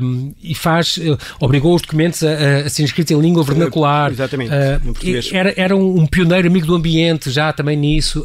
Um, 0.00 0.32
e 0.42 0.54
faz, 0.54 0.98
obrigou 1.40 1.74
os 1.74 1.82
documentos 1.82 2.22
a, 2.22 2.66
a, 2.66 2.70
serem 2.70 2.86
escritos 2.86 3.10
em 3.10 3.20
língua 3.20 3.44
vernacular. 3.44 4.10
Exatamente, 4.10 4.52
era, 5.32 5.54
era 5.56 5.76
um, 5.76 6.00
um, 6.00 6.06
pioneiro 6.06 6.48
amigo 6.48 6.66
do 6.66 6.74
ambiente, 6.74 7.30
já 7.30 7.52
também 7.52 7.76
nisso. 7.76 8.24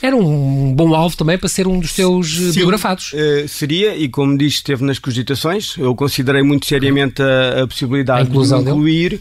era 0.00 0.16
um 0.16 0.74
bom 0.74 0.94
alvo 0.94 1.16
também 1.16 1.38
para 1.38 1.48
ser 1.48 1.66
um 1.66 1.78
dos 1.78 1.92
teus 1.92 2.52
biografados. 2.54 3.12
seria, 3.48 3.91
e 3.96 4.08
como 4.08 4.36
disse, 4.36 4.56
esteve 4.56 4.84
nas 4.84 4.98
cogitações. 4.98 5.76
Eu 5.78 5.94
considerei 5.94 6.42
muito 6.42 6.66
seriamente 6.66 7.22
a, 7.22 7.62
a 7.62 7.66
possibilidade 7.66 8.28
a 8.28 8.32
de 8.32 8.38
incluir. 8.70 9.20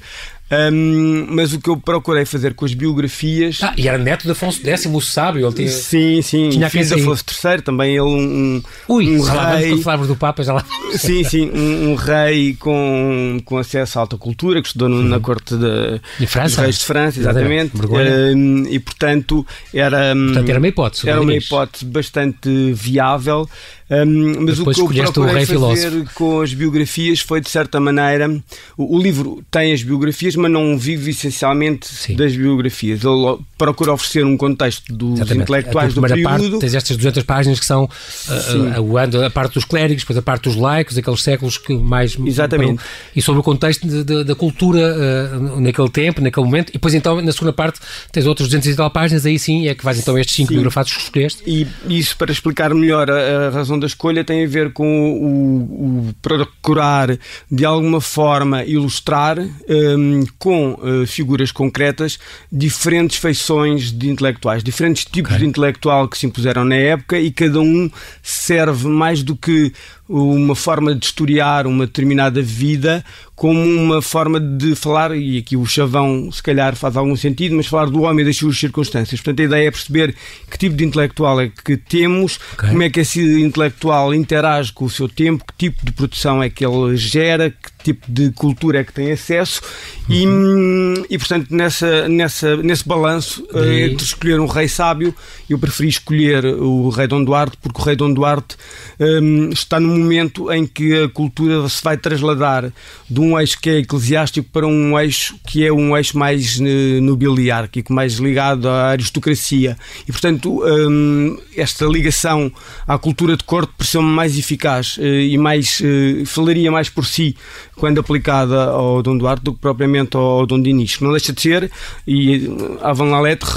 Um, 0.52 1.28
mas 1.30 1.54
o 1.54 1.60
que 1.62 1.70
eu 1.70 1.78
procurei 1.78 2.26
fazer 2.26 2.54
com 2.54 2.66
as 2.66 2.74
biografias. 2.74 3.60
Ah, 3.62 3.74
e 3.78 3.88
era 3.88 3.98
neto 3.98 4.24
de 4.24 4.32
Afonso 4.32 4.62
X, 4.62 4.86
o 4.86 5.00
sábio. 5.00 5.48
Ele 5.48 5.56
tinha, 5.56 5.70
sim, 5.70 6.22
sim. 6.22 6.50
Tinha 6.50 6.70
filho 6.70 6.86
de 6.86 6.94
Afonso 6.96 7.24
III, 7.46 7.62
também 7.62 7.92
ele 7.92 8.02
um. 8.02 8.62
Ui, 8.90 9.18
um 9.18 9.22
rei. 9.22 9.76
Lá 9.76 9.96
vamos 9.96 10.10
do 10.10 10.16
Papa, 10.16 10.44
já 10.44 10.54
lá. 10.54 10.66
Sim, 10.94 11.24
sim. 11.24 11.50
Um, 11.52 11.92
um, 11.92 11.96
rei 11.96 12.56
com, 12.60 13.40
com 13.46 13.58
acesso 13.58 13.98
à 13.98 14.02
alta 14.02 14.18
cultura, 14.18 14.62
que 14.62 14.68
estudou 14.68 14.90
na 14.90 15.20
corte 15.22 15.56
de, 15.56 16.02
de 16.20 16.28
França. 16.28 16.56
dos 16.56 16.58
reis 16.58 16.80
de 16.80 16.86
França, 16.86 17.20
exatamente. 17.20 17.78
exatamente. 17.78 18.36
Um, 18.36 18.66
e 18.68 18.80
portanto 18.80 19.48
era. 19.74 20.14
Portanto, 20.14 20.50
era 20.50 20.60
uma 20.60 20.68
hipótese. 20.68 21.10
Era 21.10 21.22
uma 21.22 21.34
hipótese 21.34 21.86
bastante 21.86 22.74
viável. 22.74 23.48
Um, 23.92 24.46
mas 24.46 24.58
Depois 24.58 24.78
o 24.78 24.88
que 24.88 25.00
eu 25.00 25.12
procurei 25.12 25.46
fazer 25.46 25.46
filósofo. 25.48 26.14
com 26.16 26.40
as 26.40 26.54
biografias 26.54 27.20
foi, 27.20 27.42
de 27.42 27.50
certa 27.50 27.78
maneira, 27.78 28.30
o, 28.78 28.96
o, 28.96 29.02
livro 29.02 29.44
tem 29.52 29.74
as 29.74 29.84
biografias, 29.84 30.34
mas 30.42 30.52
não 30.52 30.78
vive 30.78 31.12
essencialmente 31.12 31.88
Sim. 31.88 32.16
das 32.16 32.36
biografias. 32.36 33.04
Ele 33.04 33.38
procura 33.58 33.94
oferecer 33.94 34.26
um 34.26 34.36
contexto 34.36 34.94
dos 34.94 35.20
Exatamente. 35.20 35.44
intelectuais 35.44 35.94
do 35.94 36.02
período. 36.02 36.24
Parte, 36.24 36.60
tens 36.60 36.76
estas 36.76 36.98
200 36.98 37.24
páginas 37.24 37.60
que 37.60 37.66
são 37.66 37.84
uh, 37.84 38.98
a, 38.98 39.26
a, 39.26 39.30
parte 39.30 39.54
dos 39.54 39.66
clérigos, 39.66 40.04
depois 40.04 40.18
a 40.18 40.22
parte 40.22 40.44
dos 40.44 40.56
laicos, 40.56 40.98
aqueles 40.98 41.22
séculos 41.22 41.58
que 41.58 41.74
mais... 41.74 42.18
Exatamente. 42.26 42.82
E 43.16 43.22
sobre 43.22 43.40
o 43.40 43.44
contexto 43.44 43.88
de, 43.88 44.04
de, 44.04 44.24
da 44.24 44.36
cultura 44.36 44.80
uh, 44.80 45.60
naquele 45.62 45.90
tempo, 45.90 46.22
naquele 46.22 46.46
momento, 46.46 46.70
e 46.70 46.74
depois 46.74 46.94
então, 46.94 47.22
na 47.22 47.32
segunda 47.32 47.54
parte, 47.54 47.80
tens 48.12 48.26
outras 48.26 48.48
200 48.50 48.70
e 48.70 48.76
tal 48.76 48.90
páginas, 48.90 49.26
aí 49.26 49.38
sim 49.38 49.68
é 49.68 49.76
que 49.76 49.84
vais 49.84 50.00
então 50.00 50.18
estes 50.18 50.36
cinco 50.36 50.54
biografados 50.54 50.94
que 50.94 51.00
escolheste. 51.00 51.44
E 51.46 51.68
isso 51.88 52.18
para 52.18 52.32
explicar 52.32 52.74
melhor 52.74 53.10
a, 53.10 53.48
a 53.48 53.50
razão 53.50 53.80
da 53.80 53.88
escolha 53.88 54.24
tem 54.24 54.44
a 54.44 54.48
ver 54.48 54.74
com 54.74 55.12
o, 55.12 56.10
o 56.10 56.14
procurar 56.22 57.18
de 57.50 57.66
alguma 57.66 58.02
forma 58.02 58.64
ilustrar 58.64 59.40
um, 59.40 60.24
com 60.38 60.74
uh, 60.74 61.06
figuras 61.06 61.52
concretas 61.52 62.20
diferentes 62.52 63.18
feições 63.18 63.92
de 63.92 64.10
intelectuais, 64.10 64.64
diferentes 64.64 65.06
tipos 65.06 65.32
okay. 65.32 65.40
de 65.40 65.50
intelectual 65.50 66.08
que 66.08 66.18
se 66.18 66.26
impuseram 66.26 66.66
na 66.66 66.76
época 66.76 67.20
e 67.20 67.32
cada 67.32 67.60
um 67.60 67.90
serve 68.22 68.88
mais 68.88 69.24
do 69.24 69.36
que 69.36 69.74
uma 70.08 70.56
forma 70.56 70.94
de 70.94 71.06
historiar 71.06 71.66
uma 71.66 71.86
determinada 71.86 72.42
vida 72.42 73.04
como 73.42 73.60
uma 73.60 74.04
forma 74.04 74.40
de 74.40 74.76
falar, 74.76 75.18
e 75.18 75.40
aqui 75.40 75.58
o 75.58 75.66
chavão 75.66 76.32
se 76.32 76.44
calhar 76.44 76.76
faz 76.76 76.96
algum 76.96 77.16
sentido, 77.16 77.56
mas 77.56 77.66
falar 77.66 77.88
do 77.88 78.04
homem 78.04 78.22
e 78.22 78.26
das 78.28 78.38
suas 78.38 78.56
circunstâncias. 78.56 79.20
Portanto, 79.20 79.40
a 79.40 79.46
ideia 79.46 79.68
é 79.68 79.72
perceber 79.72 80.16
que 80.48 80.60
tipo 80.60 80.76
de 80.76 80.86
intelectual 80.86 81.42
é 81.42 81.50
que 81.50 81.76
temos, 81.76 82.40
okay. 82.54 82.70
como 82.70 82.84
é 82.84 82.90
que 82.92 83.00
esse 83.00 83.20
intelectual 83.42 84.14
interage 84.14 84.72
com 84.72 84.86
o 84.86 84.90
seu 84.92 85.10
tempo, 85.10 85.44
que 85.58 85.72
tipo 85.72 85.84
de 85.84 85.92
produção 85.92 86.44
é 86.44 86.52
que 86.52 86.64
ele 86.64 86.96
gera, 86.96 87.50
que 87.50 87.72
tipo 87.84 88.06
de 88.12 88.30
cultura 88.32 88.82
é 88.82 88.84
que 88.84 88.94
tem 88.94 89.12
acesso 89.12 89.60
uhum. 90.08 90.94
e, 91.10 91.16
e, 91.16 91.18
portanto, 91.18 91.48
nessa, 91.50 92.08
nessa, 92.08 92.58
nesse 92.58 92.88
balanço, 92.88 93.44
uh, 93.54 93.74
entre 93.74 94.06
escolher 94.06 94.40
um 94.40 94.46
rei 94.46 94.68
sábio, 94.68 95.16
eu 95.50 95.58
preferi 95.58 95.90
escolher 95.90 96.46
o 96.46 96.90
rei 96.90 97.08
Dom 97.08 97.24
Duarte, 97.24 97.58
porque 97.60 97.82
o 97.82 97.84
rei 97.84 97.96
Dom 97.96 98.14
Duarte 98.14 98.56
um, 99.00 99.50
está 99.50 99.80
no 99.80 99.98
momento 99.98 100.52
em 100.52 100.68
que 100.68 101.06
a 101.06 101.10
cultura 101.10 101.68
se 101.68 101.84
vai 101.84 101.98
trasladar 101.98 102.72
de 103.10 103.20
um 103.20 103.31
eixo 103.40 103.60
que 103.60 103.70
é 103.70 103.78
eclesiástico 103.80 104.50
para 104.52 104.68
um 104.68 105.00
eixo 105.00 105.36
que 105.46 105.66
é 105.66 105.72
um 105.72 105.96
eixo 105.98 106.18
mais 106.18 106.60
eh, 106.60 107.00
nobiliárquico, 107.02 107.94
mais 107.94 108.14
ligado 108.14 108.68
à 108.68 108.90
aristocracia. 108.90 109.78
E, 110.08 110.12
portanto, 110.12 110.64
um, 110.64 111.38
esta 111.56 111.86
ligação 111.86 112.52
à 112.88 112.98
cultura 112.98 113.36
de 113.36 113.44
corte 113.44 113.74
pareceu-me 113.78 114.10
mais 114.10 114.38
eficaz 114.38 114.98
uh, 114.98 115.04
e 115.04 115.38
mais 115.38 115.82
uh, 115.82 116.26
falaria 116.26 116.72
mais 116.72 116.90
por 116.90 117.06
si 117.06 117.36
quando 117.76 118.00
aplicada 118.00 118.66
ao 118.66 119.02
Dom 119.02 119.18
Duarte 119.18 119.44
do 119.44 119.54
que 119.54 119.60
propriamente 119.60 120.16
ao 120.16 120.46
Dom 120.46 120.62
Dinis. 120.62 121.00
Não 121.00 121.12
deixa 121.12 121.34
de 121.34 121.42
ser, 121.42 121.72
e 122.08 122.48
avant 122.82 123.10
la 123.10 123.20
lettre, 123.20 123.50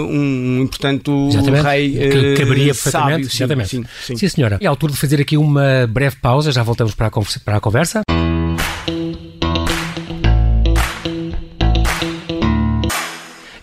um, 0.00 0.66
portanto, 0.66 1.28
Exatamente. 1.30 1.62
rei 1.62 1.90
que 1.92 2.34
caberia 2.34 2.74
perfeitamente. 2.74 3.26
Sábio, 3.26 3.26
Exatamente. 3.26 3.68
Sim, 3.68 3.84
sim, 4.06 4.16
sim, 4.16 4.28
senhora. 4.28 4.58
É 4.60 4.66
a 4.66 4.70
altura 4.70 4.92
de 4.92 4.98
fazer 4.98 5.20
aqui 5.20 5.36
uma 5.36 5.86
breve 5.86 6.16
pausa, 6.16 6.50
já 6.50 6.62
voltamos 6.62 6.94
para 6.94 7.08
a, 7.08 7.10
para 7.44 7.56
a 7.56 7.60
conversa. 7.60 8.00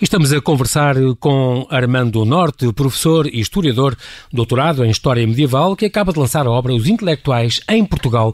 Estamos 0.08 0.32
a 0.32 0.40
conversar 0.40 0.96
com 1.20 1.68
Armando 1.70 2.24
Norte, 2.24 2.72
professor 2.72 3.28
e 3.28 3.42
historiador, 3.42 3.94
doutorado 4.32 4.86
em 4.86 4.90
História 4.90 5.28
Medieval, 5.28 5.76
que 5.76 5.86
acaba 5.86 6.14
de 6.14 6.20
lançar 6.20 6.48
a 6.48 6.50
obra 6.50 6.74
Os 6.74 6.88
Intelectuais 6.88 7.60
em 7.68 7.84
Portugal 7.84 8.34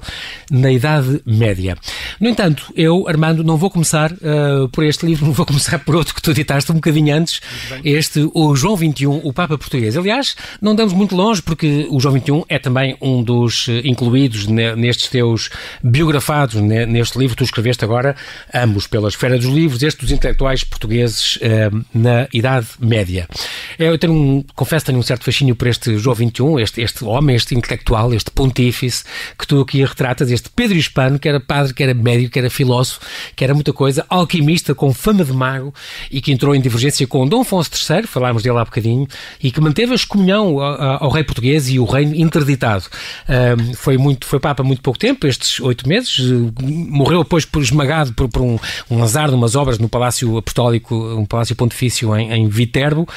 na 0.51 0.71
Idade 0.71 1.19
Média. 1.25 1.75
No 2.19 2.29
entanto, 2.29 2.71
eu, 2.75 3.07
Armando, 3.07 3.43
não 3.43 3.57
vou 3.57 3.71
começar 3.71 4.11
uh, 4.11 4.69
por 4.71 4.83
este 4.83 5.03
livro, 5.03 5.31
vou 5.33 5.47
começar 5.47 5.79
por 5.79 5.95
outro 5.95 6.13
que 6.13 6.21
tu 6.21 6.29
editaste 6.29 6.71
um 6.71 6.75
bocadinho 6.75 7.15
antes, 7.15 7.41
este, 7.83 8.29
o 8.35 8.55
João 8.55 8.77
XXI, 8.77 9.07
o 9.07 9.33
Papa 9.33 9.57
Português. 9.57 9.97
Aliás, 9.97 10.35
não 10.61 10.75
damos 10.75 10.93
muito 10.93 11.15
longe, 11.15 11.41
porque 11.41 11.87
o 11.89 11.99
João 11.99 12.15
XXI 12.19 12.43
é 12.49 12.59
também 12.59 12.95
um 13.01 13.23
dos 13.23 13.67
eh, 13.67 13.81
incluídos 13.83 14.45
nestes 14.45 15.09
teus 15.09 15.49
biografados, 15.83 16.61
neste 16.61 17.17
livro 17.17 17.35
que 17.35 17.43
tu 17.43 17.45
escreveste 17.45 17.83
agora, 17.83 18.15
ambos 18.53 18.85
pela 18.85 19.09
Esfera 19.09 19.39
dos 19.39 19.47
Livros, 19.47 19.81
este 19.81 20.01
dos 20.01 20.11
intelectuais 20.11 20.63
portugueses 20.63 21.37
uh, 21.37 21.62
na 21.93 22.27
Idade 22.33 22.67
Média. 22.79 23.27
Eu 23.77 23.97
tenho 23.97 24.43
confesso 24.55 24.85
tenho 24.85 24.99
um 24.99 25.03
certo 25.03 25.23
fascínio 25.23 25.55
por 25.55 25.67
este 25.67 25.97
João 25.97 26.15
XXI, 26.15 26.61
este, 26.61 26.81
este 26.81 27.05
homem, 27.05 27.35
este 27.35 27.55
intelectual, 27.55 28.13
este 28.13 28.31
pontífice 28.31 29.03
que 29.37 29.47
tu 29.47 29.61
aqui 29.61 29.83
retratas, 29.83 30.31
este 30.31 30.49
Pedro 30.49 30.77
Hispano, 30.77 31.19
que 31.19 31.27
era 31.27 31.39
padre, 31.39 31.73
que 31.73 31.83
era 31.83 31.93
médico, 31.93 32.31
que 32.31 32.39
era 32.39 32.49
filósofo, 32.49 33.01
que 33.35 33.43
era 33.43 33.53
muita 33.53 33.73
coisa, 33.73 34.05
alquimista 34.09 34.75
com 34.75 34.93
fama 34.93 35.23
de 35.23 35.33
mago 35.33 35.73
e 36.11 36.21
que 36.21 36.31
entrou 36.31 36.55
em 36.55 36.61
divergência 36.61 37.05
com 37.07 37.27
Dom 37.27 37.41
Afonso 37.41 37.71
III, 37.71 38.07
falámos 38.07 38.43
dele 38.43 38.57
há 38.57 38.65
bocadinho, 38.65 39.07
e 39.41 39.51
que 39.51 39.61
manteve 39.61 39.91
a 39.91 39.95
excomunhão 39.95 40.59
ao, 40.59 41.03
ao 41.03 41.09
rei 41.09 41.23
português 41.23 41.69
e 41.69 41.79
o 41.79 41.85
reino 41.85 42.15
interditado. 42.15 42.85
Um, 43.27 43.73
foi, 43.73 43.97
muito, 43.97 44.25
foi 44.25 44.39
Papa 44.39 44.63
muito 44.63 44.81
pouco 44.81 44.99
tempo, 44.99 45.27
estes 45.27 45.59
oito 45.59 45.87
meses, 45.87 46.19
morreu 46.61 47.23
depois 47.23 47.45
por 47.45 47.61
esmagado 47.61 48.13
por, 48.13 48.27
por 48.29 48.41
um, 48.41 48.57
um 48.89 49.03
azar 49.03 49.29
de 49.29 49.35
umas 49.35 49.55
obras 49.55 49.79
no 49.79 49.89
Palácio 49.89 50.37
Apostólico, 50.37 50.95
um 50.95 51.25
palácio 51.25 51.52
Palácio 51.53 51.55
Pontifício 51.55 52.15
em, 52.15 52.31
em 52.31 52.47
Viterbo, 52.47 53.07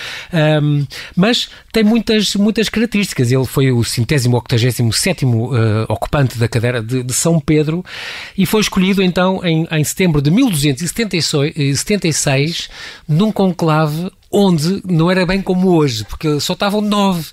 um, 0.63 0.87
mas 1.15 1.49
tem 1.73 1.83
muitas, 1.83 2.35
muitas 2.37 2.69
características. 2.69 3.33
Ele 3.33 3.45
foi 3.45 3.73
o 3.73 3.83
centésimo 3.83 4.37
octagésimo 4.37 4.93
sétimo 4.93 5.55
uh, 5.55 5.87
ocupante 5.89 6.39
da 6.39 6.47
cadeira 6.49 6.81
de, 6.83 7.03
de, 7.03 7.13
São 7.13 7.41
Pedro 7.41 7.85
e 8.37 8.45
foi 8.47 8.61
escolhido 8.61 9.03
então 9.03 9.45
em, 9.45 9.67
em 9.71 9.85
setembro 9.85 10.23
de 10.23 10.31
1276 10.31 12.69
num 13.09 13.33
conclave 13.33 14.13
onde 14.31 14.81
não 14.85 15.11
era 15.11 15.27
bem 15.27 15.43
como 15.43 15.71
hoje, 15.71 16.05
porque 16.05 16.39
só 16.41 16.53
estavam 16.53 16.81
nove 16.81 17.27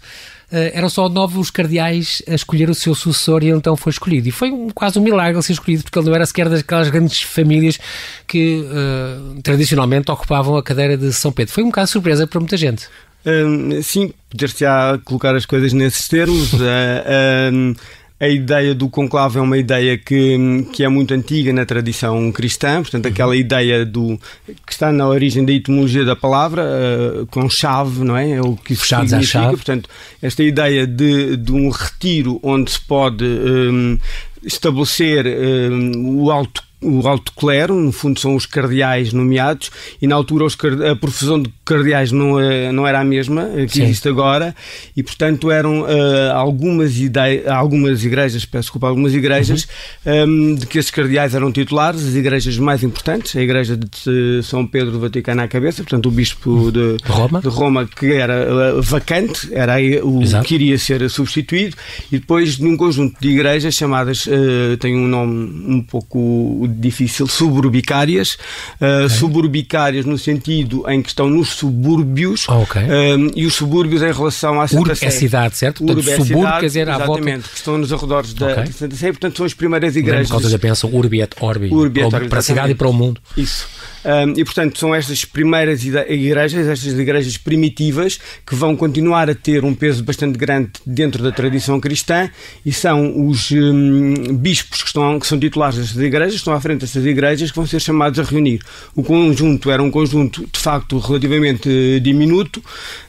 eram 0.73 0.89
só 0.89 1.09
nove 1.09 1.39
os 1.39 1.49
cardeais 1.49 2.21
a 2.27 2.35
escolher 2.35 2.69
o 2.69 2.75
seu 2.75 2.93
sucessor 2.93 3.43
e 3.43 3.47
ele 3.47 3.57
então 3.57 3.75
foi 3.75 3.91
escolhido. 3.91 4.27
E 4.27 4.31
foi 4.31 4.51
um, 4.51 4.69
quase 4.69 4.99
um 4.99 5.01
milagre 5.01 5.41
ser 5.41 5.53
escolhido, 5.53 5.83
porque 5.83 5.97
ele 5.97 6.07
não 6.07 6.15
era 6.15 6.25
sequer 6.25 6.47
daquelas 6.49 6.89
grandes 6.89 7.21
famílias 7.21 7.79
que 8.27 8.61
uh, 8.61 9.41
tradicionalmente 9.41 10.11
ocupavam 10.11 10.55
a 10.55 10.63
cadeira 10.63 10.95
de 10.95 11.11
São 11.11 11.31
Pedro. 11.31 11.53
Foi 11.53 11.63
um 11.63 11.67
bocado 11.67 11.87
surpresa 11.87 12.27
para 12.27 12.39
muita 12.39 12.57
gente. 12.57 12.87
Hum, 13.25 13.81
sim, 13.81 14.13
poder-se-á 14.29 14.99
colocar 15.05 15.35
as 15.35 15.45
coisas 15.45 15.73
nesses 15.73 16.07
termos. 16.07 16.53
uh, 16.53 16.57
um, 17.53 17.73
a 18.23 18.29
ideia 18.29 18.73
do 18.73 18.89
conclave 18.89 19.37
é 19.37 19.41
uma 19.41 19.57
ideia 19.57 19.97
que, 19.97 20.65
que 20.71 20.81
é 20.81 20.87
muito 20.87 21.13
antiga 21.13 21.51
na 21.51 21.65
tradição 21.65 22.31
cristã, 22.31 22.81
portanto, 22.81 23.05
aquela 23.05 23.35
ideia 23.35 23.85
do 23.85 24.17
que 24.65 24.71
está 24.71 24.93
na 24.93 25.05
origem 25.05 25.43
da 25.43 25.51
etimologia 25.51 26.05
da 26.05 26.15
palavra, 26.15 26.63
uh, 26.63 27.25
com 27.27 27.49
chave, 27.49 28.01
não 28.01 28.15
é? 28.15 28.31
É 28.31 28.41
o 28.41 28.55
que 28.55 28.75
Fechados 28.77 29.09
significa. 29.09 29.39
Chave. 29.39 29.55
Portanto, 29.57 29.89
esta 30.21 30.41
ideia 30.41 30.87
de, 30.87 31.35
de 31.35 31.51
um 31.51 31.69
retiro 31.69 32.39
onde 32.41 32.71
se 32.71 32.79
pode 32.79 33.25
um, 33.25 33.99
estabelecer 34.41 35.25
um, 35.27 36.23
o 36.23 36.31
alto 36.31 36.63
o 36.83 37.07
alto 37.07 37.31
clero, 37.33 37.75
no 37.75 37.91
fundo 37.91 38.19
são 38.19 38.35
os 38.35 38.45
cardeais 38.45 39.13
nomeados, 39.13 39.71
e 40.01 40.07
na 40.07 40.15
altura 40.15 40.45
os, 40.45 40.57
a 40.89 40.95
profissão 40.95 41.41
de 41.41 41.51
cardeais 41.65 42.11
não, 42.11 42.39
eh, 42.39 42.71
não 42.71 42.85
era 42.85 42.99
a 42.99 43.03
mesma 43.03 43.49
que 43.67 43.73
Sim. 43.73 43.83
existe 43.83 44.07
agora, 44.07 44.55
e 44.95 45.01
portanto 45.01 45.49
eram 45.49 45.81
uh, 45.81 46.31
algumas, 46.33 46.97
ideias, 46.99 47.47
algumas 47.47 48.03
igrejas, 48.03 48.45
peço 48.45 48.63
desculpa, 48.63 48.87
algumas 48.87 49.13
igrejas 49.13 49.67
uhum. 50.05 50.51
um, 50.51 50.55
de 50.55 50.65
que 50.65 50.77
esses 50.77 50.91
cardeais 50.91 51.33
eram 51.35 51.51
titulares, 51.51 52.05
as 52.05 52.15
igrejas 52.15 52.57
mais 52.57 52.83
importantes, 52.83 53.35
a 53.35 53.41
igreja 53.41 53.77
de 53.77 54.41
São 54.43 54.65
Pedro 54.65 54.91
do 54.91 54.99
Vaticano 54.99 55.41
à 55.41 55.47
cabeça, 55.47 55.83
portanto 55.83 56.07
o 56.07 56.11
bispo 56.11 56.71
de 56.71 56.97
Roma, 57.05 57.41
de 57.41 57.47
Roma 57.47 57.87
que 57.87 58.13
era 58.13 58.75
uh, 58.77 58.81
vacante, 58.81 59.49
era 59.53 59.75
o 60.03 60.21
Exato. 60.21 60.45
que 60.45 60.55
iria 60.55 60.77
ser 60.77 61.09
substituído, 61.09 61.75
e 62.11 62.19
depois 62.19 62.59
num 62.59 62.75
conjunto 62.75 63.19
de 63.19 63.29
igrejas 63.29 63.73
chamadas, 63.73 64.25
uh, 64.27 64.77
tem 64.79 64.95
um 64.95 65.07
nome 65.07 65.65
um 65.67 65.81
pouco 65.81 66.67
difícil, 66.79 67.27
suburbicárias, 67.27 68.33
uh, 68.81 69.05
okay. 69.05 69.09
suburbicárias 69.09 70.05
no 70.05 70.17
sentido 70.17 70.83
em 70.89 71.01
que 71.01 71.09
estão 71.09 71.29
nos 71.29 71.49
subúrbios 71.49 72.47
oh, 72.49 72.63
okay. 72.63 72.83
um, 72.83 73.31
e 73.35 73.45
os 73.45 73.53
subúrbios 73.55 74.01
em 74.01 74.11
relação 74.11 74.59
à 74.59 74.67
Santa 74.67 74.81
Urbe 74.81 74.95
Sé. 74.95 75.05
é 75.05 75.09
cidade, 75.09 75.57
certo? 75.57 75.81
Urbe 75.81 75.95
Portanto, 75.95 76.09
é 76.09 76.15
subúrbio 76.15 76.37
cidade, 76.37 76.59
quer 76.59 76.65
dizer 76.67 76.89
à 76.89 76.97
volta... 76.97 77.23
que 77.23 77.55
estão 77.55 77.77
nos 77.77 77.93
arredores 77.93 78.33
da, 78.33 78.51
okay. 78.51 78.65
Santa 78.67 78.95
Sé, 78.95 79.11
portanto 79.11 79.37
são 79.37 79.45
as 79.45 79.53
primeiras 79.53 79.95
igrejas. 79.95 80.27
Por 80.27 80.33
causa 80.33 80.49
da 80.49 80.57
bênção 80.57 80.89
Urbi 80.93 81.21
et 81.21 81.35
Orbi, 81.39 81.69
Urbi 81.71 82.01
et 82.01 82.13
Orbi 82.13 82.29
para 82.29 82.39
a 82.39 82.43
cidade 82.43 82.71
e 82.71 82.75
para 82.75 82.89
o 82.89 82.93
mundo. 82.93 83.21
Isso. 83.37 83.67
Um, 84.05 84.33
e, 84.37 84.43
portanto, 84.43 84.77
são 84.77 84.93
estas 84.93 85.23
primeiras 85.23 85.85
igrejas, 85.85 86.67
estas 86.67 86.93
igrejas 86.99 87.37
primitivas, 87.37 88.19
que 88.45 88.55
vão 88.55 88.75
continuar 88.75 89.29
a 89.29 89.35
ter 89.35 89.63
um 89.63 89.73
peso 89.73 90.03
bastante 90.03 90.37
grande 90.37 90.71
dentro 90.85 91.23
da 91.23 91.31
tradição 91.31 91.79
cristã 91.79 92.29
e 92.65 92.73
são 92.73 93.27
os 93.27 93.51
um, 93.51 94.35
bispos 94.35 94.81
que, 94.81 94.87
estão, 94.87 95.19
que 95.19 95.27
são 95.27 95.39
titulares 95.39 95.77
destas 95.77 96.01
igrejas, 96.01 96.35
estão 96.35 96.53
à 96.53 96.59
frente 96.59 96.81
destas 96.81 97.05
igrejas, 97.05 97.49
que 97.49 97.55
vão 97.55 97.65
ser 97.65 97.79
chamados 97.79 98.19
a 98.19 98.23
reunir. 98.23 98.61
O 98.95 99.03
conjunto 99.03 99.71
era 99.71 99.81
um 99.81 99.89
conjunto, 99.89 100.45
de 100.51 100.59
facto, 100.59 100.97
relativamente 100.99 101.99
diminuto. 102.01 102.63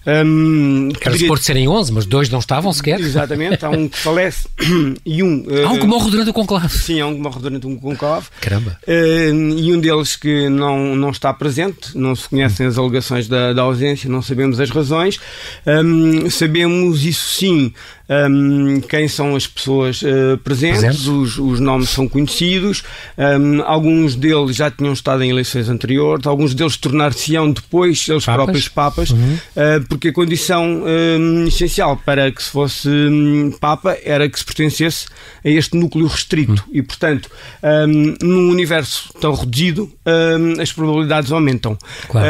Um, 0.07 0.89
Era 0.91 0.99
poderia... 0.99 1.19
suposto 1.21 1.47
serem 1.47 1.67
11, 1.67 1.93
mas 1.93 2.07
dois 2.07 2.29
não 2.29 2.39
estavam 2.39 2.73
sequer. 2.73 3.01
Exatamente, 3.01 3.65
há 3.65 3.71
um 3.71 3.89
que 3.89 3.99
falece 3.99 4.47
e 5.05 5.23
um. 5.23 5.45
Há 5.67 5.73
um 5.73 5.79
que 5.79 5.87
morre 5.87 6.11
durante 6.11 6.31
o 6.31 6.33
conclave. 6.33 6.69
Sim, 6.69 7.01
há 7.01 7.07
um 7.07 7.15
que 7.15 7.21
morre 7.21 7.41
durante 7.41 7.67
um 7.67 7.77
conclave. 7.77 8.27
Caramba. 8.41 8.79
Uh, 8.87 9.59
e 9.59 9.73
um 9.73 9.81
deles 9.81 10.17
que 10.17 10.49
não 10.49 10.84
não, 10.97 11.11
está 11.11 11.33
presente, 11.33 11.97
não 11.97 12.15
se 12.15 12.29
conhecem 12.29 12.67
as 12.67 12.77
alegações 12.79 13.29
da, 13.29 13.53
da 13.53 13.63
ausência, 13.63 14.11
não 14.11 14.23
sabemos 14.23 14.61
as 14.61 14.71
razões. 14.71 15.19
Um, 15.67 16.29
sabemos, 16.31 17.05
isso 17.05 17.35
sim, 17.35 17.73
um, 18.09 18.81
quem 18.83 19.09
são 19.09 19.35
as 19.35 19.47
pessoas 19.47 20.03
uh, 20.03 20.37
presentes, 20.39 20.81
presentes. 20.81 21.07
Os, 21.07 21.39
os, 21.39 21.61
nomes 21.61 21.89
são 21.89 22.07
conhecidos, 22.07 22.83
um, 23.17 23.63
alguns 23.63 24.15
deles 24.15 24.57
já 24.57 24.71
tinham 24.71 24.93
estado 24.93 25.23
em 25.23 25.31
eleições 25.31 25.69
anteriores, 25.69 26.27
alguns 26.27 26.55
deles 26.55 26.77
tornar-se-ão 26.77 27.51
depois 27.51 28.07
eles 28.09 28.25
papas? 28.25 28.45
próprios 28.45 28.69
papas, 28.69 29.11
uhum. 29.11 29.35
uh, 29.35 29.89
porque 29.89 30.09
a 30.09 30.13
condição 30.13 30.83
um, 30.85 31.47
essencial 31.47 31.97
para 31.97 32.31
que 32.31 32.43
se 32.43 32.51
fosse 32.51 32.89
hum, 32.89 33.53
papa 33.59 33.97
era 34.05 34.29
que 34.29 34.39
se 34.39 34.45
pertencesse 34.45 35.07
a 35.45 35.49
este 35.49 35.77
núcleo 35.77 36.07
restrito 36.07 36.63
uhum. 36.67 36.75
e, 36.75 36.83
portanto, 36.83 37.31
hum, 37.63 38.15
num 38.21 38.51
universo 38.51 39.13
tão 39.21 39.35
reduzido, 39.35 39.91
hum, 40.07 40.61
as 40.61 40.73
probabilidades 40.75 41.33
aumentam. 41.33 41.77
Claro. 42.09 42.29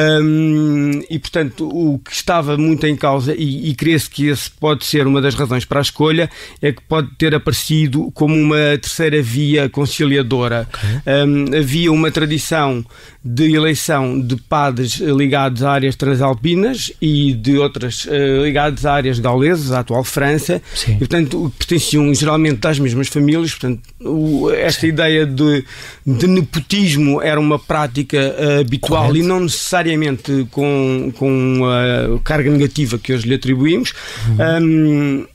e, 1.11 1.19
portanto, 1.19 1.69
o 1.69 1.99
que 1.99 2.13
estava 2.13 2.57
muito 2.57 2.87
em 2.87 2.97
causa, 2.97 3.35
e, 3.35 3.71
e 3.71 3.75
crê-se 3.75 4.09
que 4.09 4.29
esse 4.29 4.51
pode 4.51 4.85
ser 4.85 5.07
uma 5.07 5.21
das 5.21 5.35
razões 5.35 5.65
para 5.65 5.81
a 5.81 5.83
escolha 5.83 6.31
é 6.61 6.73
que 6.73 6.83
pode 6.83 7.09
ter 7.17 7.35
aparecido 7.35 8.11
como 8.13 8.35
uma 8.35 8.79
terceira 8.81 9.21
via 9.23 9.69
conciliadora. 9.69 10.69
Okay. 10.69 11.25
Um, 11.27 11.59
havia 11.59 11.93
uma 11.93 12.11
tradição 12.11 12.85
de 13.25 13.55
eleição 13.55 14.21
de 14.21 14.37
padres 14.37 14.97
ligados 14.97 15.63
a 15.63 15.73
áreas 15.73 15.97
transalpinas 15.97 16.93
e 17.01 17.33
de 17.33 17.57
outras 17.57 18.05
uh, 18.05 18.45
ligados 18.45 18.85
a 18.85 18.93
áreas 18.93 19.19
gaulesas, 19.19 19.73
a 19.73 19.81
atual 19.81 20.05
França, 20.05 20.61
Sim. 20.75 20.97
e 20.97 20.99
portanto 20.99 21.53
pertenciam 21.59 22.13
geralmente 22.15 22.67
às 22.67 22.79
mesmas 22.79 23.09
famílias, 23.09 23.53
portanto 23.53 23.81
o, 24.01 24.51
esta 24.51 24.83
Sim. 24.83 24.89
ideia 24.89 25.25
de, 25.25 25.65
de, 26.07 26.27
nepotismo 26.27 27.23
era 27.23 27.41
uma 27.41 27.59
prática 27.59 28.34
uh, 28.39 28.61
habitual 28.61 29.07
Correto. 29.07 29.25
e 29.25 29.29
não 29.29 29.41
necessariamente 29.41 30.47
com, 30.51 31.13
com 31.17 31.61
a 31.65 32.19
carga 32.23 32.51
negativa 32.51 32.99
que 32.99 33.13
hoje 33.13 33.29
lhe 33.29 33.35
atribuímos. 33.35 33.93
Uhum. 34.29 34.63
Um, 34.63 35.27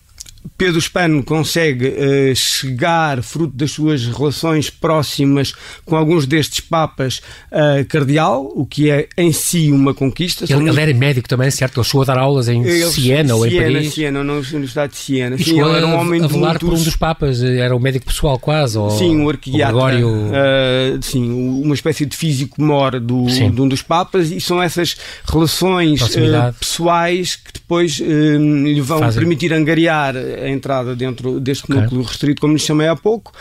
Pedro 0.58 0.80
Spano 0.82 1.24
consegue 1.24 1.88
uh, 1.88 2.36
chegar, 2.36 3.22
fruto 3.24 3.56
das 3.56 3.72
suas 3.72 4.06
relações 4.06 4.70
próximas 4.70 5.54
com 5.86 5.96
alguns 5.96 6.26
destes 6.26 6.60
papas, 6.60 7.22
uh, 7.52 7.86
cardeal, 7.88 8.52
o 8.56 8.66
que 8.66 8.90
é 8.90 9.08
em 9.18 9.32
si 9.32 9.72
uma 9.72 9.94
conquista. 9.94 10.46
Ele, 10.50 10.70
ele 10.70 10.80
era 10.82 10.94
médico 10.94 11.28
também, 11.28 11.50
certo? 11.52 11.80
Ele 11.80 11.86
chegou 11.86 12.02
a 12.02 12.06
dar 12.06 12.18
aulas 12.18 12.48
em 12.48 12.64
ele, 12.64 12.86
Siena 12.88 13.36
ou 13.36 13.46
em 13.46 13.56
Paris? 13.56 13.94
Siena, 13.94 14.24
na 14.24 14.34
Universidade 14.34 14.94
de 14.94 14.98
Siena. 15.00 15.36
E 15.36 15.44
Sim, 15.44 15.62
ele 15.62 15.78
era 15.78 15.88
um 15.88 15.98
homem 15.98 16.24
a 16.24 16.28
velar 16.28 16.52
muitos... 16.52 16.70
por 16.70 16.78
um 16.78 16.84
dos 16.84 16.96
papas, 16.96 17.44
era 17.44 17.76
o 17.76 17.80
médico 17.80 18.06
pessoal 18.06 18.38
quase? 18.38 18.78
Ou, 18.78 18.90
sim, 18.92 19.22
o 19.22 19.30
arquidiatra. 19.30 19.78
Uh, 20.06 21.02
sim, 21.02 21.32
uma 21.64 21.76
espécie 21.76 22.06
de 22.06 22.16
físico-mor 22.16 23.00
do, 23.00 23.26
de 23.28 23.62
um 23.62 23.68
dos 23.68 23.82
papas 23.82 24.32
e 24.32 24.42
são 24.42 24.62
essas 24.62 24.98
relações 25.26 26.02
pessoais 26.60 27.36
que 27.36 27.54
depois 27.54 28.00
lhe 28.00 28.82
vão 28.82 29.00
Fazem. 29.00 29.20
permitir 29.20 29.54
angariar 29.54 30.16
a 30.34 30.50
entrada 30.50 30.96
dentro 30.96 31.40
deste 31.40 31.64
okay. 31.66 31.76
núcleo 31.76 32.02
restrito, 32.04 32.42
como 32.42 32.54
lhe 32.54 32.60
chamei 32.60 32.88
há 32.88 32.96
pouco, 32.96 33.32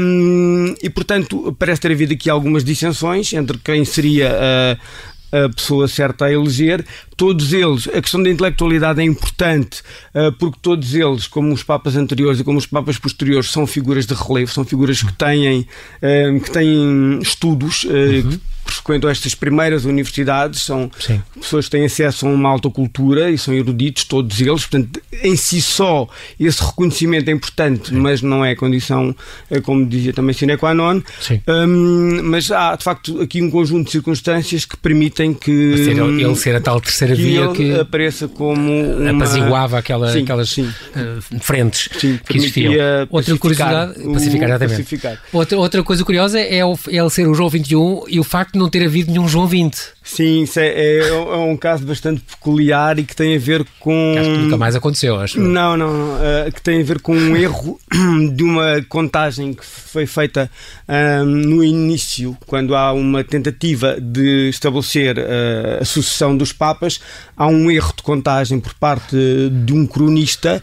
um, 0.00 0.74
e 0.82 0.90
portanto 0.90 1.54
parece 1.58 1.80
ter 1.80 1.92
havido 1.92 2.12
aqui 2.12 2.30
algumas 2.30 2.64
dissensões 2.64 3.32
entre 3.32 3.58
quem 3.58 3.84
seria 3.84 4.30
a, 4.32 5.44
a 5.44 5.48
pessoa 5.48 5.88
certa 5.88 6.26
a 6.26 6.32
eleger. 6.32 6.84
Todos 7.16 7.52
eles, 7.52 7.88
a 7.88 8.00
questão 8.00 8.22
da 8.22 8.30
intelectualidade 8.30 9.00
é 9.00 9.04
importante, 9.04 9.82
uh, 10.14 10.32
porque 10.38 10.58
todos 10.62 10.94
eles, 10.94 11.26
como 11.26 11.52
os 11.52 11.62
papas 11.62 11.96
anteriores 11.96 12.40
e 12.40 12.44
como 12.44 12.58
os 12.58 12.66
papas 12.66 12.98
posteriores, 12.98 13.50
são 13.50 13.66
figuras 13.66 14.06
de 14.06 14.14
relevo, 14.14 14.52
são 14.52 14.64
figuras 14.64 15.02
que 15.02 15.12
têm, 15.12 15.60
uh, 15.60 16.40
que 16.40 16.50
têm 16.50 17.18
estudos, 17.20 17.84
uh, 17.84 18.53
frequentam 18.72 19.08
estas 19.10 19.34
primeiras 19.34 19.84
universidades, 19.84 20.62
são 20.62 20.90
Sim. 20.98 21.22
pessoas 21.40 21.66
que 21.66 21.72
têm 21.72 21.84
acesso 21.84 22.26
a 22.26 22.30
uma 22.30 22.48
alta 22.48 22.70
cultura 22.70 23.30
e 23.30 23.38
são 23.38 23.54
eruditos, 23.54 24.04
todos 24.04 24.40
eles, 24.40 24.66
portanto, 24.66 25.00
em 25.22 25.36
si 25.36 25.60
só 25.60 26.08
esse 26.38 26.62
reconhecimento 26.62 27.28
é 27.28 27.32
importante, 27.32 27.90
Sim. 27.90 27.96
mas 27.96 28.22
não 28.22 28.44
é 28.44 28.54
condição, 28.54 29.14
é 29.50 29.60
como 29.60 29.86
dizia 29.86 30.12
também 30.12 30.34
sine 30.34 30.56
qua 30.56 30.74
non. 30.74 31.00
Um, 31.48 32.22
mas 32.24 32.50
há, 32.50 32.76
de 32.76 32.84
facto, 32.84 33.20
aqui 33.20 33.42
um 33.42 33.50
conjunto 33.50 33.86
de 33.86 33.92
circunstâncias 33.92 34.64
que 34.64 34.76
permitem 34.76 35.32
que. 35.34 35.84
Ser, 35.84 35.98
ele 35.98 36.36
ser 36.36 36.56
a 36.56 36.60
tal 36.60 36.80
terceira 36.80 37.14
que 37.16 37.22
via 37.22 37.48
que. 37.48 37.80
apareça 37.80 38.28
como. 38.28 38.72
Uma... 38.72 39.10
apaziguava 39.10 39.78
aquela, 39.78 40.12
sim, 40.12 40.22
aquelas 40.22 40.50
sim. 40.50 40.62
Uh, 40.62 41.40
frentes 41.40 41.88
sim, 41.98 42.18
que 42.26 42.36
existiam. 42.36 42.72
Outra 43.10 43.36
curiosidade. 43.38 43.94
Pacificar, 44.12 44.48
exatamente. 44.48 44.76
Pacificar. 44.76 45.22
Outra, 45.32 45.58
outra 45.58 45.82
coisa 45.82 46.04
curiosa 46.04 46.40
é, 46.40 46.64
o, 46.64 46.78
é 46.88 46.96
ele 46.96 47.10
ser 47.10 47.26
o 47.28 47.34
João 47.34 47.48
21 47.48 48.04
e 48.08 48.20
o 48.20 48.24
facto 48.24 48.53
de 48.54 48.58
não 48.58 48.70
ter 48.70 48.84
havido 48.84 49.10
nenhum 49.10 49.28
João 49.28 49.46
20. 49.46 49.76
Sim, 50.02 50.42
isso 50.42 50.60
é, 50.60 50.68
é, 50.68 51.08
é, 51.08 51.12
um 51.12 51.56
caso 51.56 51.84
bastante 51.84 52.20
peculiar 52.20 52.98
e 52.98 53.04
que 53.04 53.16
tem 53.16 53.34
a 53.34 53.38
ver 53.38 53.66
com. 53.80 54.14
Acho 54.18 54.30
que 54.30 54.36
nunca 54.36 54.56
mais 54.56 54.76
aconteceu, 54.76 55.18
acho. 55.18 55.40
Não, 55.40 55.76
não, 55.76 55.92
não 55.92 56.14
uh, 56.14 56.52
que 56.52 56.62
tem 56.62 56.80
a 56.80 56.84
ver 56.84 57.00
com 57.00 57.16
um 57.16 57.36
erro 57.36 57.80
de 58.32 58.42
uma 58.42 58.84
contagem 58.88 59.54
que 59.54 59.64
foi 59.64 60.06
feita 60.06 60.50
uh, 60.88 61.24
no 61.24 61.64
início, 61.64 62.36
quando 62.46 62.76
há 62.76 62.92
uma 62.92 63.24
tentativa 63.24 64.00
de 64.00 64.48
estabelecer 64.50 65.18
uh, 65.18 65.80
a 65.80 65.84
sucessão 65.84 66.36
dos 66.36 66.52
Papas, 66.52 67.00
há 67.36 67.46
um 67.46 67.70
erro 67.70 67.92
de 67.96 68.02
contagem 68.02 68.60
por 68.60 68.74
parte 68.74 69.16
de 69.50 69.72
um 69.72 69.86
cronista 69.86 70.62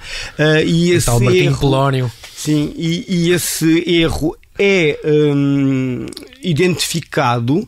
e 0.65 0.91
esse 0.91 1.09
Martim 1.09 1.45
erro. 1.45 1.59
Polónio. 1.59 2.11
Sim, 2.35 2.73
e, 2.75 3.05
e 3.07 3.31
esse 3.31 3.83
erro 3.87 4.35
é 4.59 4.99
um, 5.05 6.05
identificado 6.43 7.67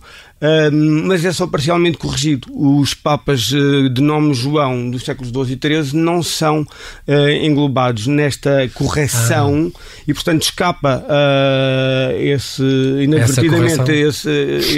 mas 1.07 1.23
é 1.23 1.31
só 1.31 1.47
parcialmente 1.47 1.97
corrigido. 1.97 2.47
Os 2.51 2.93
papas 2.93 3.51
uh, 3.51 3.89
de 3.89 4.01
nome 4.01 4.33
João 4.33 4.89
dos 4.89 5.03
séculos 5.03 5.31
XII 5.31 5.57
e 5.61 5.83
XIII 5.83 6.01
não 6.01 6.21
são 6.21 6.61
uh, 6.61 7.29
englobados 7.41 8.07
nesta 8.07 8.69
correção 8.73 9.71
ah. 9.73 9.79
e, 10.07 10.13
portanto, 10.13 10.41
escapa 10.43 11.03
uh, 11.05 12.21
esse, 12.21 12.63
inadvertidamente 13.01 13.91
esse, 13.91 14.29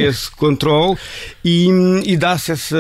esse 0.02 0.30
controle 0.38 0.98
e, 1.44 1.68
e 2.06 2.16
dá-se 2.16 2.52
essa 2.52 2.78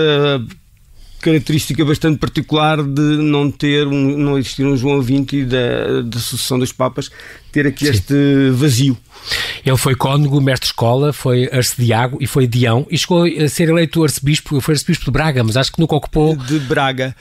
característica 1.22 1.84
bastante 1.84 2.20
particular 2.20 2.84
de 2.84 3.18
não 3.18 3.50
ter 3.50 3.88
um, 3.88 4.16
não 4.16 4.38
existir 4.38 4.64
um 4.64 4.78
João 4.78 5.02
XX 5.02 5.34
e 5.34 5.46
da, 5.46 6.02
da 6.04 6.20
sucessão 6.20 6.60
dos 6.60 6.72
Papas 6.72 7.10
ter 7.56 7.68
aqui 7.68 7.86
Sim. 7.86 7.92
este 7.92 8.50
vazio. 8.52 8.98
Ele 9.66 9.78
foi 9.78 9.96
cônego, 9.96 10.40
mestre 10.40 10.68
de 10.68 10.74
escola, 10.74 11.12
foi 11.12 11.50
arcediago 11.52 12.18
e 12.22 12.28
foi 12.28 12.46
dião 12.46 12.86
e 12.92 12.98
chegou 12.98 13.24
a 13.24 13.48
ser 13.50 13.70
eleito 13.70 14.04
arcebispo, 14.04 14.60
foi 14.62 14.76
arcebispo 14.76 15.06
de 15.06 15.12
Braga, 15.12 15.44
mas 15.44 15.58
acho 15.58 15.72
que 15.72 15.80
nunca 15.80 15.96
ocupou 15.96 16.36
de 16.36 16.60
Braga 16.60 17.16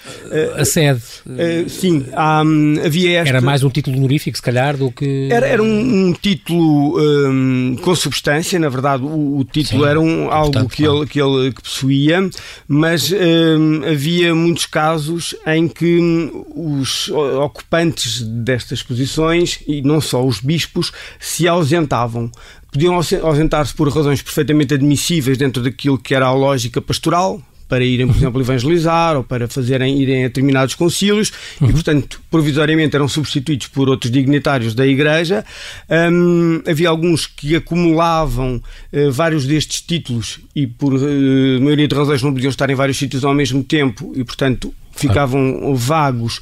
a 0.59 0.65
sede. 0.65 1.01
Uh, 1.25 1.69
sim, 1.69 2.05
um, 2.45 2.85
havia 2.85 3.21
esta... 3.21 3.31
Era 3.31 3.41
mais 3.41 3.63
um 3.63 3.71
título 3.71 3.97
honorífico, 3.97 4.37
se 4.37 4.43
calhar, 4.43 4.77
do 4.77 4.91
que... 4.91 5.29
Era, 5.31 5.47
era 5.47 5.63
um, 5.63 6.09
um 6.09 6.13
título 6.13 7.01
um, 7.01 7.77
com 7.81 7.95
substância, 7.95 8.59
na 8.59 8.69
verdade, 8.69 9.05
o, 9.05 9.39
o 9.39 9.45
título 9.45 9.85
sim, 9.85 9.89
era 9.89 10.01
um, 10.01 10.31
algo 10.31 10.69
que, 10.69 10.85
ele, 10.85 11.07
que 11.07 11.21
ele 11.21 11.53
que 11.53 11.63
possuía, 11.63 12.29
mas 12.69 13.11
hum, 13.11 13.83
havia 13.91 14.35
muitos 14.35 14.67
casos 14.67 15.35
em 15.47 15.69
que 15.69 16.31
os 16.55 17.09
ocupantes 17.09 18.21
destas 18.21 18.83
posições, 18.83 19.61
e 19.67 19.81
não 19.81 20.01
só 20.01 20.24
os 20.27 20.41
bispos, 20.41 20.93
se 21.21 21.47
ausentavam 21.47 22.31
podiam 22.75 22.97
ausentar-se 23.23 23.73
por 23.73 23.89
razões 23.89 24.21
perfeitamente 24.21 24.75
admissíveis 24.75 25.39
dentro 25.39 25.63
daquilo 25.63 25.97
que 25.97 26.13
era 26.13 26.27
a 26.27 26.33
lógica 26.33 26.83
pastoral, 26.83 27.41
para 27.69 27.85
irem, 27.85 28.07
por 28.07 28.17
exemplo, 28.19 28.41
evangelizar 28.41 29.17
ou 29.17 29.25
para 29.25 29.49
fazerem 29.49 30.01
irem 30.01 30.25
a 30.25 30.29
determinados 30.29 30.75
concílios 30.75 31.33
uhum. 31.61 31.71
e, 31.71 31.73
portanto, 31.73 32.21
provisoriamente 32.31 32.97
eram 32.97 33.09
substituídos 33.09 33.69
por 33.69 33.89
outros 33.89 34.11
dignitários 34.11 34.75
da 34.75 34.87
Igreja. 34.87 35.45
Um, 35.89 36.63
havia 36.69 36.89
alguns 36.89 37.27
que 37.27 37.55
acumulavam 37.55 38.57
uh, 38.93 39.13
vários 39.13 39.47
destes 39.47 39.81
títulos 39.81 40.41
e, 40.55 40.67
por 40.67 40.95
uh, 40.95 41.61
maioria 41.61 41.87
de 41.87 41.95
razões, 41.95 42.23
não 42.23 42.33
podiam 42.33 42.51
estar 42.51 42.69
em 42.71 42.75
vários 42.75 42.99
sítios 42.99 43.25
ao 43.25 43.35
mesmo 43.35 43.63
tempo 43.63 44.13
e, 44.17 44.25
portanto, 44.25 44.75
ficavam 44.97 45.75
vagos 45.75 46.41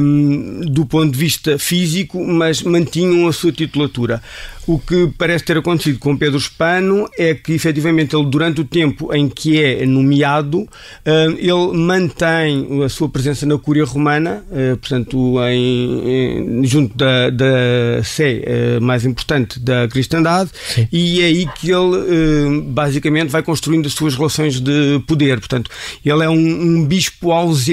um, 0.00 0.60
do 0.60 0.86
ponto 0.86 1.12
de 1.12 1.18
vista 1.18 1.58
físico, 1.58 2.24
mas 2.26 2.62
mantinham 2.62 3.28
a 3.28 3.32
sua 3.32 3.52
titulatura. 3.52 4.22
O 4.66 4.80
que 4.80 5.08
parece 5.16 5.44
ter 5.44 5.56
acontecido 5.56 6.00
com 6.00 6.16
Pedro 6.16 6.38
Espano 6.38 7.08
é 7.16 7.34
que, 7.34 7.52
efetivamente, 7.52 8.16
ele, 8.16 8.26
durante 8.26 8.60
o 8.60 8.64
tempo 8.64 9.14
em 9.14 9.28
que 9.28 9.62
é 9.62 9.86
nomeado, 9.86 10.58
um, 10.58 11.30
ele 11.38 11.78
mantém 11.78 12.82
a 12.84 12.88
sua 12.88 13.08
presença 13.08 13.46
na 13.46 13.56
Cúria 13.56 13.84
Romana, 13.84 14.44
uh, 14.50 14.76
portanto, 14.76 15.36
em, 15.44 16.60
em, 16.60 16.66
junto 16.66 16.96
da, 16.96 17.30
da 17.30 18.02
Sé 18.02 18.42
uh, 18.42 18.80
mais 18.82 19.04
importante 19.04 19.60
da 19.60 19.86
cristandade, 19.86 20.50
Sim. 20.74 20.88
e 20.90 21.20
é 21.20 21.26
aí 21.26 21.46
que 21.60 21.70
ele, 21.70 22.58
uh, 22.58 22.62
basicamente, 22.62 23.28
vai 23.28 23.44
construindo 23.44 23.86
as 23.86 23.92
suas 23.92 24.16
relações 24.16 24.60
de 24.60 25.00
poder. 25.06 25.38
Portanto, 25.38 25.70
ele 26.04 26.24
é 26.24 26.28
um, 26.28 26.34
um 26.34 26.84
bispo 26.84 27.30
ausente 27.30 27.65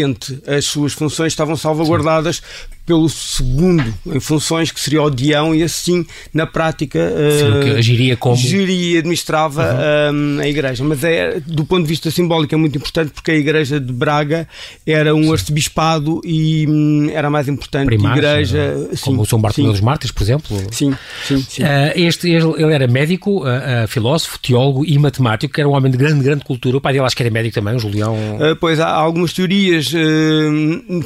as 0.48 0.66
suas 0.66 0.94
funções 0.94 1.34
estavam 1.34 1.56
salvaguardadas. 1.56 2.42
Pelo 2.86 3.08
segundo 3.08 3.94
em 4.06 4.20
funções, 4.20 4.72
que 4.72 4.80
seria 4.80 5.02
o 5.02 5.10
Dião, 5.10 5.56
e 5.56 5.64
assim, 5.64 6.06
na 6.34 6.46
prática, 6.46 7.00
Sim, 7.40 7.72
uh, 7.72 7.78
agiria 7.78 8.18
como. 8.18 8.36
Geria, 8.36 9.00
administrava 9.00 9.64
uhum. 10.12 10.38
uh, 10.38 10.42
a 10.42 10.48
igreja. 10.48 10.84
Mas 10.84 11.04
é, 11.04 11.40
do 11.46 11.66
ponto 11.66 11.84
de 11.84 11.88
vista 11.88 12.12
simbólico, 12.12 12.54
é 12.54 12.58
muito 12.58 12.78
importante 12.78 13.12
porque 13.12 13.32
a 13.32 13.36
igreja 13.36 13.80
de 13.80 13.92
Braga 13.94 14.48
era 14.86 15.16
um 15.16 15.24
Sim. 15.24 15.32
arcebispado 15.32 16.22
e 16.26 16.66
hum, 16.68 17.10
era 17.14 17.30
mais 17.30 17.48
importante 17.48 17.86
Primário, 17.86 18.22
igreja. 18.22 18.58
É? 18.92 18.96
Como 19.02 19.22
o 19.22 19.26
São 19.26 19.40
Bartolomeu 19.40 19.72
dos 19.72 19.82
Mártires, 19.82 20.12
por 20.12 20.24
exemplo. 20.24 20.58
Sim, 20.72 20.94
sim. 21.26 21.46
sim. 21.48 21.64
Uh, 21.64 21.68
este, 21.96 22.30
ele 22.30 22.74
era 22.74 22.88
médico, 22.88 23.44
filósofo, 23.88 24.38
teólogo 24.40 24.86
e 24.86 24.98
matemático, 25.00 25.54
que 25.54 25.62
era 25.62 25.70
um 25.70 25.74
homem 25.74 25.92
de 25.92 25.98
grande, 25.98 26.24
grande 26.24 26.44
cultura. 26.44 26.78
O 26.78 26.82
pai 26.82 26.94
dele 26.94 27.06
acho 27.06 27.16
que 27.16 27.24
era 27.24 27.32
médico 27.32 27.56
também, 27.56 27.76
o 27.76 27.80
Julião. 27.80 28.16
pois 28.60 28.80
há 28.80 28.90
algumas 28.90 29.32
teorias 29.32 29.94
uh, 29.94 31.04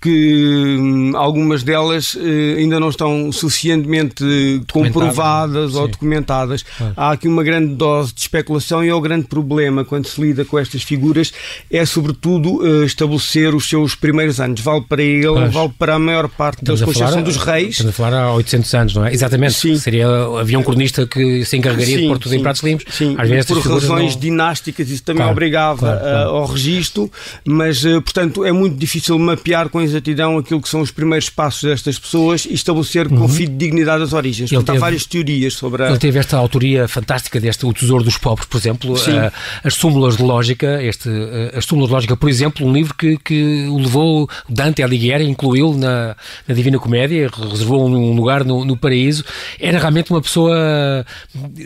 que 0.00 0.76
hum, 0.78 1.12
algumas 1.14 1.62
delas 1.62 2.16
eh, 2.18 2.58
ainda 2.58 2.80
não 2.80 2.88
estão 2.88 3.30
suficientemente 3.30 4.24
comprovadas 4.72 5.74
ou 5.74 5.86
documentadas. 5.86 6.64
Há 6.96 7.12
aqui 7.12 7.28
uma 7.28 7.42
grande 7.42 7.74
dose 7.74 8.14
de 8.14 8.20
especulação 8.20 8.82
e 8.82 8.88
é 8.88 8.94
o 8.94 9.00
grande 9.00 9.26
problema 9.26 9.84
quando 9.84 10.06
se 10.06 10.20
lida 10.20 10.44
com 10.44 10.58
estas 10.58 10.82
figuras 10.82 11.32
é 11.70 11.84
sobretudo 11.84 12.66
eh, 12.66 12.86
estabelecer 12.86 13.54
os 13.54 13.68
seus 13.68 13.94
primeiros 13.94 14.40
anos. 14.40 14.60
Vale 14.60 14.82
para 14.88 15.02
ele, 15.02 15.26
pois. 15.26 15.52
vale 15.52 15.72
para 15.78 15.94
a 15.96 15.98
maior 15.98 16.28
parte 16.28 16.64
das 16.64 16.80
concepção 16.80 17.22
dos 17.22 17.36
reis. 17.36 17.70
Estamos 17.70 17.90
a 17.90 17.96
falar 17.96 18.14
há 18.14 18.32
800 18.32 18.74
anos, 18.74 18.94
não 18.94 19.04
é? 19.04 19.12
Exatamente. 19.12 19.52
Sim. 19.52 19.76
Seria, 19.76 20.06
havia 20.40 20.58
um 20.58 20.62
cronista 20.62 21.06
que 21.06 21.44
se 21.44 21.58
encarregaria 21.58 21.96
sim, 21.96 22.02
de 22.02 22.08
pôr 22.08 22.18
tudo 22.18 22.32
sim, 22.32 22.38
em 22.38 22.42
pratos 22.42 22.62
limpos. 22.62 22.86
Sim, 22.94 23.16
Às 23.18 23.28
vezes 23.28 23.46
por 23.46 23.58
razões 23.58 24.14
não... 24.14 24.20
dinásticas 24.20 24.88
isso 24.88 25.02
também 25.02 25.18
claro, 25.18 25.32
obrigava 25.32 25.78
claro, 25.78 26.00
claro. 26.00 26.30
ao 26.30 26.46
registro, 26.46 27.10
mas 27.44 27.82
portanto 27.82 28.44
é 28.44 28.52
muito 28.52 28.76
difícil 28.76 29.18
mapear 29.18 29.68
com 29.68 29.89
exatidão 29.90 30.38
aquilo 30.38 30.60
que 30.60 30.68
são 30.68 30.80
os 30.80 30.90
primeiros 30.90 31.28
passos 31.28 31.62
destas 31.62 31.98
pessoas 31.98 32.44
e 32.44 32.54
estabelecer 32.54 33.06
uhum. 33.06 33.26
com 33.26 33.26
dignidade 33.26 34.02
as 34.02 34.12
origens. 34.12 34.50
Ele 34.50 34.62
teve, 34.62 34.78
há 34.78 34.80
várias 34.80 35.06
teorias 35.06 35.54
sobre 35.54 35.84
a... 35.84 35.88
Ele 35.90 35.98
teve 35.98 36.18
esta 36.18 36.36
autoria 36.36 36.88
fantástica 36.88 37.40
deste 37.40 37.66
O 37.66 37.72
Tesouro 37.72 38.04
dos 38.04 38.16
Pobres, 38.16 38.46
por 38.46 38.56
exemplo, 38.56 38.94
uh, 38.94 39.32
as 39.64 39.74
súmulas 39.74 40.16
de 40.16 40.22
lógica, 40.22 40.82
este, 40.82 41.08
uh, 41.08 41.56
as 41.56 41.64
súmulas 41.64 41.88
de 41.88 41.94
lógica, 41.94 42.16
por 42.16 42.28
exemplo, 42.28 42.66
um 42.66 42.72
livro 42.72 42.94
que, 42.94 43.18
que 43.18 43.66
o 43.68 43.78
levou 43.78 44.28
Dante 44.48 44.82
Alighieri, 44.82 45.24
incluiu 45.24 45.74
na, 45.74 46.16
na 46.46 46.54
Divina 46.54 46.78
Comédia, 46.78 47.30
reservou 47.50 47.86
um 47.86 48.14
lugar 48.14 48.44
no, 48.44 48.64
no 48.64 48.76
paraíso. 48.76 49.24
Era 49.58 49.78
realmente 49.78 50.10
uma 50.10 50.20
pessoa 50.20 51.04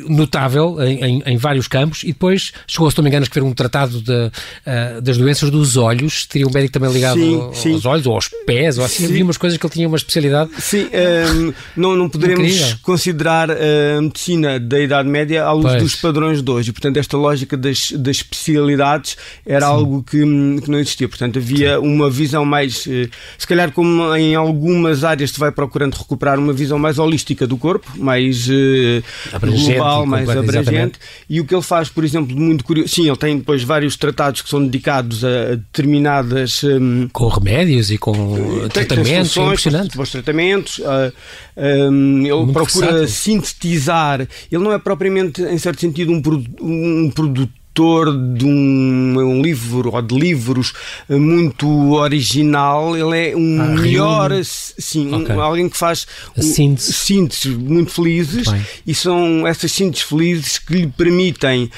notável 0.08 0.82
em, 0.82 1.04
em, 1.04 1.22
em 1.26 1.36
vários 1.36 1.68
campos 1.68 2.02
e 2.02 2.08
depois 2.08 2.52
chegou, 2.66 2.90
se 2.90 2.96
não 2.96 3.04
me 3.04 3.10
engano, 3.10 3.24
a 3.24 3.26
escrever 3.26 3.46
um 3.46 3.52
tratado 3.52 4.00
de, 4.00 4.12
uh, 4.12 5.00
das 5.02 5.16
doenças 5.16 5.50
dos 5.50 5.76
olhos. 5.76 6.26
Teria 6.26 6.46
um 6.46 6.50
médico 6.50 6.72
também 6.72 6.92
ligado 6.92 7.18
sim, 7.18 7.40
aos 7.40 7.58
sim. 7.58 7.80
olhos 7.84 8.06
ou 8.14 8.16
aos 8.16 8.28
pés, 8.46 8.78
ou 8.78 8.84
assim, 8.84 9.04
Sim. 9.04 9.12
havia 9.12 9.24
umas 9.24 9.36
coisas 9.36 9.58
que 9.58 9.66
ele 9.66 9.72
tinha 9.72 9.88
uma 9.88 9.96
especialidade. 9.96 10.50
Sim, 10.58 10.84
um, 10.84 10.88
ehm, 10.92 11.54
não, 11.76 11.96
não 11.96 12.08
poderemos 12.08 12.48
Incrível. 12.48 12.76
considerar 12.82 13.50
a 13.50 14.00
medicina 14.00 14.60
da 14.60 14.80
Idade 14.80 15.08
Média 15.08 15.44
à 15.44 15.52
luz 15.52 15.72
pois. 15.72 15.82
dos 15.82 15.96
padrões 15.96 16.42
de 16.42 16.50
hoje. 16.50 16.70
E, 16.70 16.72
portanto, 16.72 16.96
esta 16.96 17.16
lógica 17.16 17.56
das, 17.56 17.92
das 17.92 18.16
especialidades 18.16 19.16
era 19.44 19.66
Sim. 19.66 19.72
algo 19.72 20.02
que, 20.02 20.18
que, 20.18 20.70
não 20.70 20.78
existia. 20.78 21.08
Portanto, 21.08 21.38
havia 21.38 21.74
Sim. 21.74 21.86
uma 21.86 22.08
visão 22.08 22.44
mais, 22.44 22.86
eh, 22.86 23.08
se 23.36 23.46
calhar, 23.46 23.72
como 23.72 24.14
em 24.14 24.34
algumas 24.34 25.04
áreas 25.04 25.30
se 25.30 25.38
vai 25.38 25.50
procurando 25.50 25.94
recuperar 25.94 26.38
uma 26.38 26.52
visão 26.52 26.78
mais 26.78 26.98
holística 26.98 27.46
do 27.46 27.56
corpo, 27.56 27.90
mais 27.96 28.48
uh, 28.48 29.02
global, 29.40 30.06
mais 30.06 30.28
abrangente. 30.28 30.58
Exatamente. 30.58 30.98
E 31.28 31.40
o 31.40 31.44
que 31.44 31.54
ele 31.54 31.62
faz, 31.62 31.88
por 31.88 32.04
exemplo, 32.04 32.36
muito 32.36 32.64
curioso, 32.64 32.94
sim, 32.94 33.06
ele 33.06 33.16
tem 33.16 33.38
depois 33.38 33.62
vários 33.62 33.96
tratados 33.96 34.42
que 34.42 34.48
são 34.48 34.64
dedicados 34.64 35.24
a 35.24 35.56
determinadas. 35.56 36.62
Um, 36.64 37.08
com 37.12 37.28
remédios 37.28 37.90
e 37.90 37.98
com 38.04 38.68
tratamentos, 38.68 39.34
é 39.34 39.40
impressionante. 39.40 39.98
Os 39.98 40.10
tratamentos, 40.10 40.78
uh, 40.80 40.84
ah, 40.86 41.12
um, 41.56 42.20
ele 42.20 42.34
Muito 42.34 42.52
procura 42.52 42.86
versátil. 42.88 43.08
sintetizar, 43.08 44.20
ele 44.20 44.62
não 44.62 44.74
é 44.74 44.78
propriamente, 44.78 45.40
em 45.40 45.56
certo 45.56 45.80
sentido, 45.80 46.12
um, 46.12 46.20
um 46.60 47.10
produto 47.10 47.50
autor 47.74 48.16
de 48.34 48.46
um, 48.46 49.18
um, 49.18 49.42
livro 49.42 49.92
ou 49.92 50.00
de 50.00 50.14
livros 50.16 50.72
muito 51.08 51.94
original, 51.94 52.96
ele 52.96 53.30
é 53.30 53.36
um 53.36 53.60
ah, 53.60 53.66
melhor, 53.66 54.30
sim, 54.44 55.12
okay. 55.12 55.34
um, 55.34 55.40
alguém 55.40 55.68
que 55.68 55.76
faz 55.76 56.06
síntese. 56.40 56.92
sínteses 56.92 57.56
muito 57.56 57.90
felizes 57.90 58.46
e 58.86 58.94
são 58.94 59.44
essas 59.44 59.72
sínteses 59.72 60.06
felizes 60.06 60.58
que 60.58 60.72
lhe 60.72 60.86
permitem 60.86 61.68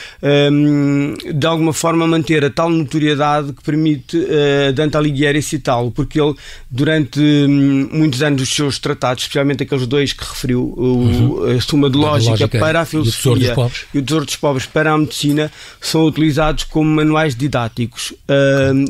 um, 0.52 1.14
de 1.34 1.46
alguma 1.46 1.72
forma 1.72 2.06
manter 2.06 2.44
a 2.44 2.50
tal 2.50 2.68
notoriedade 2.68 3.54
que 3.54 3.62
permite 3.62 4.18
uh, 4.18 4.72
Dante 4.74 4.98
Alighieri 4.98 5.40
citá-lo, 5.40 5.90
porque 5.90 6.20
ele 6.20 6.34
durante 6.70 7.18
um, 7.20 7.88
muitos 7.90 8.22
anos 8.22 8.42
os 8.42 8.50
seus 8.50 8.78
tratados, 8.78 9.22
especialmente 9.22 9.62
aqueles 9.62 9.86
dois 9.86 10.12
que 10.12 10.24
referiu, 10.24 10.74
uhum. 10.76 11.56
a 11.56 11.60
Suma 11.62 11.88
de 11.88 11.96
Lógica, 11.96 12.32
lógica 12.32 12.58
para 12.58 12.82
a 12.82 12.84
Filosofia 12.84 13.54
e 13.94 13.98
o 13.98 14.02
Tesouro 14.02 14.26
dos 14.26 14.36
Pobres 14.36 14.66
para 14.66 14.92
a 14.92 14.98
Medicina, 14.98 15.50
são 15.86 16.04
utilizados 16.06 16.64
como 16.64 16.88
manuais 16.88 17.34
didáticos 17.34 18.12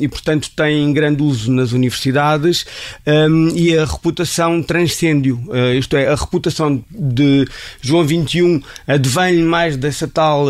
e, 0.01 0.09
portanto, 0.09 0.51
têm 0.55 0.93
grande 0.93 1.23
uso 1.23 1.53
nas 1.53 1.73
universidades 1.73 2.65
e 3.55 3.77
a 3.77 3.85
reputação 3.85 4.63
transcende-o. 4.63 5.37
Uh, 5.49 5.75
isto 5.79 5.97
é, 5.97 6.09
a 6.09 6.15
reputação 6.15 6.83
de 6.91 7.47
João 7.81 8.07
XXI 8.07 8.63
advém 8.87 9.43
mais 9.43 9.77
dessa 9.77 10.09
tal 10.09 10.47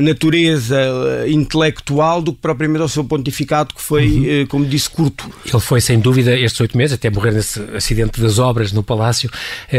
natureza 0.00 0.76
uh, 0.76 1.28
intelectual 1.28 2.22
do 2.22 2.32
que 2.32 2.38
propriamente 2.40 2.82
ao 2.82 2.88
seu 2.88 3.04
pontificado, 3.04 3.74
que 3.74 3.82
foi, 3.82 4.06
uhum. 4.06 4.42
uh, 4.42 4.46
como 4.48 4.64
disse, 4.64 4.88
curto. 4.88 5.30
Ele 5.44 5.60
foi, 5.60 5.80
sem 5.80 5.98
dúvida, 5.98 6.38
estes 6.38 6.60
oito 6.60 6.76
meses, 6.76 6.94
até 6.94 7.10
morrer 7.10 7.32
nesse 7.32 7.60
acidente 7.74 8.20
das 8.20 8.38
obras 8.38 8.72
no 8.72 8.82
Palácio, 8.82 9.30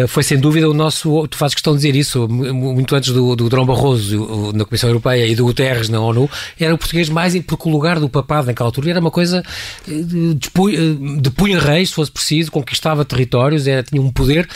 foi, 0.08 0.24
sem 0.24 0.38
dúvida, 0.38 0.70
o 0.70 0.74
nosso. 0.74 1.28
Tu 1.28 1.38
fazes 1.38 1.56
questão 1.56 1.74
de 1.74 1.80
dizer 1.80 1.96
isso, 1.96 2.28
muito 2.28 2.96
antes 2.96 3.12
do, 3.12 3.36
do 3.36 3.50
Drão 3.50 3.66
Barroso 3.66 4.52
na 4.54 4.66
Comissão 4.66 4.90
Europeia 4.90 5.26
e 5.26 5.36
do 5.36 5.43
de 5.44 5.52
Guterres 5.52 5.90
na 5.90 6.00
ONU, 6.00 6.30
era 6.60 6.74
o 6.74 6.78
português 6.78 7.10
mais, 7.10 7.40
porque 7.42 7.68
o 7.68 7.72
lugar 7.72 8.00
do 8.00 8.10
papado 8.10 8.48
naquela 8.48 8.68
altura 8.68 8.92
era 8.92 9.00
uma 9.00 9.12
coisa 9.12 9.44
de, 9.88 10.34
de 10.36 11.30
punha 11.32 11.60
reis, 11.60 11.90
se 11.90 11.96
fosse 11.96 12.12
preciso, 12.12 12.52
conquistava 12.52 13.04
territórios, 13.04 13.68
era, 13.68 13.84
tinha 13.84 14.02
um 14.02 14.12
poder 14.12 14.48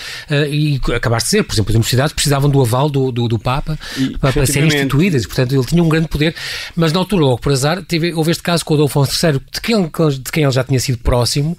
e 0.50 0.80
acabaste 0.96 1.30
de 1.30 1.32
dizer, 1.32 1.44
por 1.44 1.54
exemplo, 1.54 1.72
as 1.72 1.76
universidades 1.76 2.14
precisavam 2.14 2.50
do 2.50 2.62
aval 2.62 2.90
do, 2.90 3.12
do, 3.12 3.28
do 3.28 3.40
Papa 3.40 3.78
e, 3.98 4.18
para, 4.18 4.32
para 4.32 4.46
serem 4.46 4.68
instituídas, 4.68 5.26
portanto 5.26 5.54
ele 5.54 5.66
tinha 5.66 5.84
um 5.84 5.90
grande 5.90 6.08
poder, 6.08 6.36
mas 6.76 6.94
na 6.94 7.00
altura, 7.00 7.26
logo 7.26 7.40
por 7.40 7.52
azar, 7.52 7.84
teve, 7.84 8.14
houve 8.14 8.32
este 8.32 8.44
caso 8.44 8.64
com 8.64 8.74
o 8.74 8.78
Adolfo 8.78 9.04
III, 9.04 9.42
de 9.52 9.62
quem, 9.62 9.84
de 9.84 10.32
quem 10.32 10.44
ele 10.44 10.52
já 10.52 10.64
tinha 10.64 10.80
sido 10.80 10.98
próximo, 11.00 11.58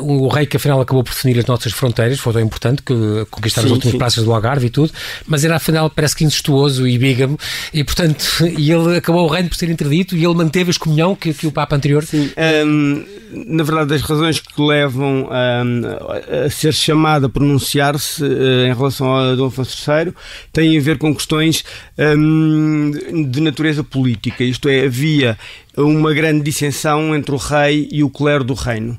o 0.00 0.28
rei 0.28 0.46
que 0.46 0.56
afinal 0.56 0.80
acabou 0.80 1.04
por 1.04 1.12
definir 1.12 1.38
as 1.38 1.46
nossas 1.46 1.72
fronteiras, 1.72 2.18
foi 2.18 2.32
tão 2.32 2.42
importante 2.42 2.82
que 2.82 3.26
conquistar 3.30 3.62
sim, 3.62 3.66
as 3.66 3.72
últimas 3.72 3.92
sim. 3.92 3.98
praças 3.98 4.24
do 4.24 4.32
Algarve 4.32 4.66
e 4.66 4.70
tudo, 4.70 4.92
mas 5.26 5.44
era 5.44 5.56
afinal 5.56 5.90
parece 5.90 6.16
que 6.16 6.24
incestuoso 6.24 6.86
e 6.86 6.98
bígamo, 6.98 7.38
e 7.72 7.84
portanto, 7.84 8.24
e 8.62 8.70
ele 8.70 8.96
acabou 8.96 9.26
o 9.26 9.28
reino 9.28 9.48
por 9.48 9.56
ser 9.56 9.68
interdito 9.68 10.16
e 10.16 10.24
ele 10.24 10.34
manteve 10.34 10.70
a 10.70 10.70
excomunhão 10.70 11.16
que, 11.16 11.34
que 11.34 11.48
o 11.48 11.50
Papa 11.50 11.74
anterior. 11.74 12.04
Sim, 12.04 12.30
um, 12.64 13.04
na 13.32 13.64
verdade, 13.64 13.94
as 13.94 14.02
razões 14.02 14.38
que 14.38 14.62
levam 14.62 15.28
um, 15.28 16.46
a 16.46 16.48
ser 16.48 16.72
chamado 16.72 17.26
a 17.26 17.28
pronunciar-se 17.28 18.22
uh, 18.22 18.66
em 18.66 18.72
relação 18.72 19.16
a 19.16 19.34
Dom 19.34 19.46
Afonso 19.46 19.90
III 19.90 20.12
têm 20.52 20.78
a 20.78 20.80
ver 20.80 20.96
com 20.96 21.12
questões 21.12 21.64
um, 21.98 22.92
de 23.28 23.40
natureza 23.40 23.82
política, 23.82 24.44
isto 24.44 24.68
é, 24.68 24.84
havia 24.84 25.36
uma 25.76 26.12
grande 26.12 26.42
dissensão 26.42 27.14
entre 27.14 27.34
o 27.34 27.38
rei 27.38 27.88
e 27.90 28.04
o 28.04 28.10
clero 28.10 28.44
do 28.44 28.54
reino, 28.54 28.98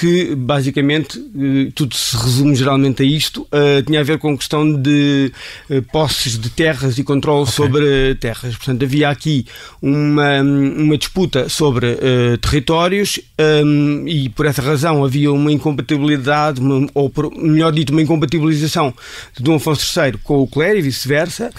que 0.00 0.34
basicamente 0.34 1.18
eh, 1.18 1.70
tudo 1.74 1.94
se 1.94 2.16
resume 2.16 2.54
geralmente 2.54 3.02
a 3.02 3.06
isto, 3.06 3.42
uh, 3.42 3.82
tinha 3.84 4.00
a 4.00 4.02
ver 4.02 4.18
com 4.18 4.36
questão 4.36 4.70
de 4.74 5.32
uh, 5.70 5.82
posses 5.92 6.38
de 6.38 6.50
terras 6.50 6.98
e 6.98 7.04
controle 7.04 7.42
okay. 7.42 7.54
sobre 7.54 8.14
terras. 8.16 8.56
Portanto, 8.56 8.84
havia 8.84 9.08
aqui 9.10 9.46
uma, 9.82 10.40
uma 10.40 10.96
disputa 10.96 11.48
sobre 11.48 11.86
uh, 11.92 12.38
territórios 12.38 13.20
um, 13.38 14.06
e 14.06 14.28
por 14.28 14.46
essa 14.46 14.62
razão 14.62 15.04
havia 15.04 15.32
uma 15.32 15.52
incompatibilidade, 15.52 16.60
uma, 16.60 16.86
ou 16.94 17.10
por, 17.10 17.30
melhor 17.36 17.72
dito, 17.72 17.90
uma 17.90 18.02
incompatibilização 18.02 18.94
de 19.36 19.42
Dom 19.42 19.56
Afonso 19.56 19.86
III 19.98 20.18
com 20.22 20.40
o 20.40 20.46
clero 20.46 20.78
e 20.78 20.82
vice-versa, 20.82 21.50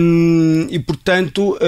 um, 0.00 0.66
e 0.70 0.78
portanto 0.78 1.58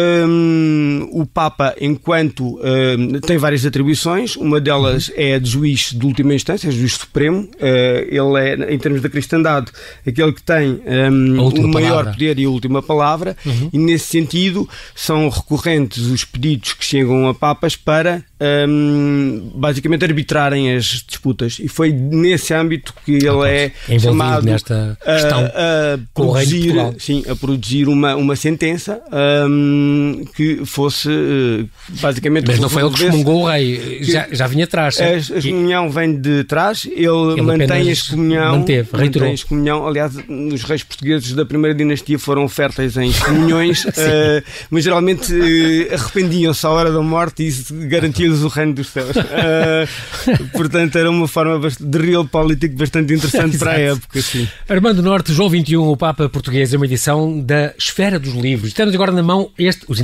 o 1.13 1.27
Papa 1.27 1.74
enquanto 1.81 2.57
uh, 2.57 3.21
tem 3.27 3.37
várias 3.37 3.65
atribuições, 3.65 4.37
uma 4.37 4.61
delas 4.61 5.11
é 5.15 5.35
a 5.35 5.39
de 5.39 5.51
juiz 5.51 5.93
de 5.93 6.07
última 6.07 6.35
instância, 6.35 6.69
é 6.69 6.71
juiz 6.71 6.95
supremo. 6.95 7.49
Uh, 7.55 8.07
ele 8.09 8.39
é, 8.39 8.75
em 8.75 8.79
termos 8.79 9.01
da 9.01 9.09
cristandade, 9.09 9.71
aquele 10.07 10.33
que 10.33 10.43
tem 10.43 10.81
um, 11.11 11.41
o 11.41 11.69
maior 11.69 11.91
palavra. 11.91 12.13
poder 12.13 12.39
e 12.39 12.45
a 12.45 12.51
última 12.51 12.83
palavra, 12.83 13.37
uhum. 13.45 13.71
e 13.73 13.79
nesse 13.79 14.07
sentido 14.07 14.69
são 14.95 15.29
recorrentes 15.29 16.07
os 16.07 16.25
pedidos 16.25 16.73
que 16.73 16.85
chegam 16.85 17.29
a 17.29 17.35
papas 17.35 17.77
para 17.77 18.25
um, 18.69 19.51
basicamente 19.55 20.05
arbitrarem 20.05 20.75
as 20.75 20.85
disputas. 21.07 21.59
E 21.61 21.69
foi 21.69 21.93
nesse 21.93 22.53
âmbito 22.53 22.95
que 23.05 23.13
ele 23.13 23.29
okay. 23.29 23.73
é 23.89 23.99
chamado 23.99 24.45
nesta 24.45 24.97
questão 25.05 25.41
a, 25.55 25.95
a 25.95 25.99
produzir, 26.13 26.75
sim, 26.99 27.25
a 27.29 27.35
produzir 27.35 27.89
uma, 27.89 28.15
uma 28.17 28.37
sentença 28.37 29.01
um, 29.49 30.25
que 30.35 30.65
fosse 30.65 31.09
basicamente. 32.01 32.47
Mas 32.47 32.59
não 32.59 32.69
foi 32.69 32.83
ele 32.83 32.93
que 32.93 33.05
excomungou 33.05 33.43
o 33.43 33.49
rei, 33.49 34.03
já, 34.03 34.27
já 34.31 34.47
vinha 34.47 34.65
atrás. 34.65 35.01
A, 35.01 35.05
a 35.05 35.17
excomunhão 35.17 35.91
vem 35.91 36.21
de 36.21 36.45
trás, 36.45 36.87
ele, 36.87 37.07
ele 37.33 37.43
mantém 37.43 37.89
a 37.89 37.93
excomunhão. 37.93 38.59
Manteve, 38.59 38.89
reiterou. 38.93 39.29
a 39.29 39.33
excomunhão. 39.33 39.87
Aliás, 39.87 40.15
os 40.29 40.63
reis 40.63 40.83
portugueses 40.83 41.33
da 41.33 41.45
primeira 41.45 41.77
dinastia 41.77 42.19
foram 42.19 42.49
férteis 42.49 42.97
em 42.97 43.11
excomunhões, 43.11 43.85
uh, 43.87 43.91
mas 44.71 44.85
geralmente 44.85 45.33
uh, 45.33 45.95
arrependiam-se 45.95 46.67
à 46.67 46.71
hora 46.71 46.93
da 46.93 47.03
morte 47.03 47.43
e 47.43 47.49
isso 47.49 47.75
garantia-lhes 48.35 48.43
o 48.43 48.49
reino 48.49 48.75
dos 48.75 48.89
céus. 48.89 49.17
Uh, 49.17 50.49
portanto, 50.53 50.97
era 50.97 51.11
uma 51.11 51.29
forma 51.29 51.69
de 51.69 51.99
real 51.99 52.25
político 52.25 52.77
bastante 52.77 53.15
interessante 53.15 53.59
para 53.59 53.73
a 53.73 53.79
época. 53.79 54.21
Sim. 54.21 54.49
Armando 54.69 55.03
Norte, 55.03 55.33
João 55.33 55.49
XXI, 55.49 55.77
o 55.77 55.97
Papa 55.97 56.29
português, 56.29 56.73
é 56.73 56.77
uma 56.77 56.87
edição 56.87 57.41
da 57.41 57.73
Esfera 57.79 58.19
dos 58.19 58.35
Livros. 58.35 58.73
Temos 58.73 58.95
agora 58.95 59.13
na 59.13 59.23
mão 59.23 59.51
este, 59.59 59.85
os, 59.89 60.01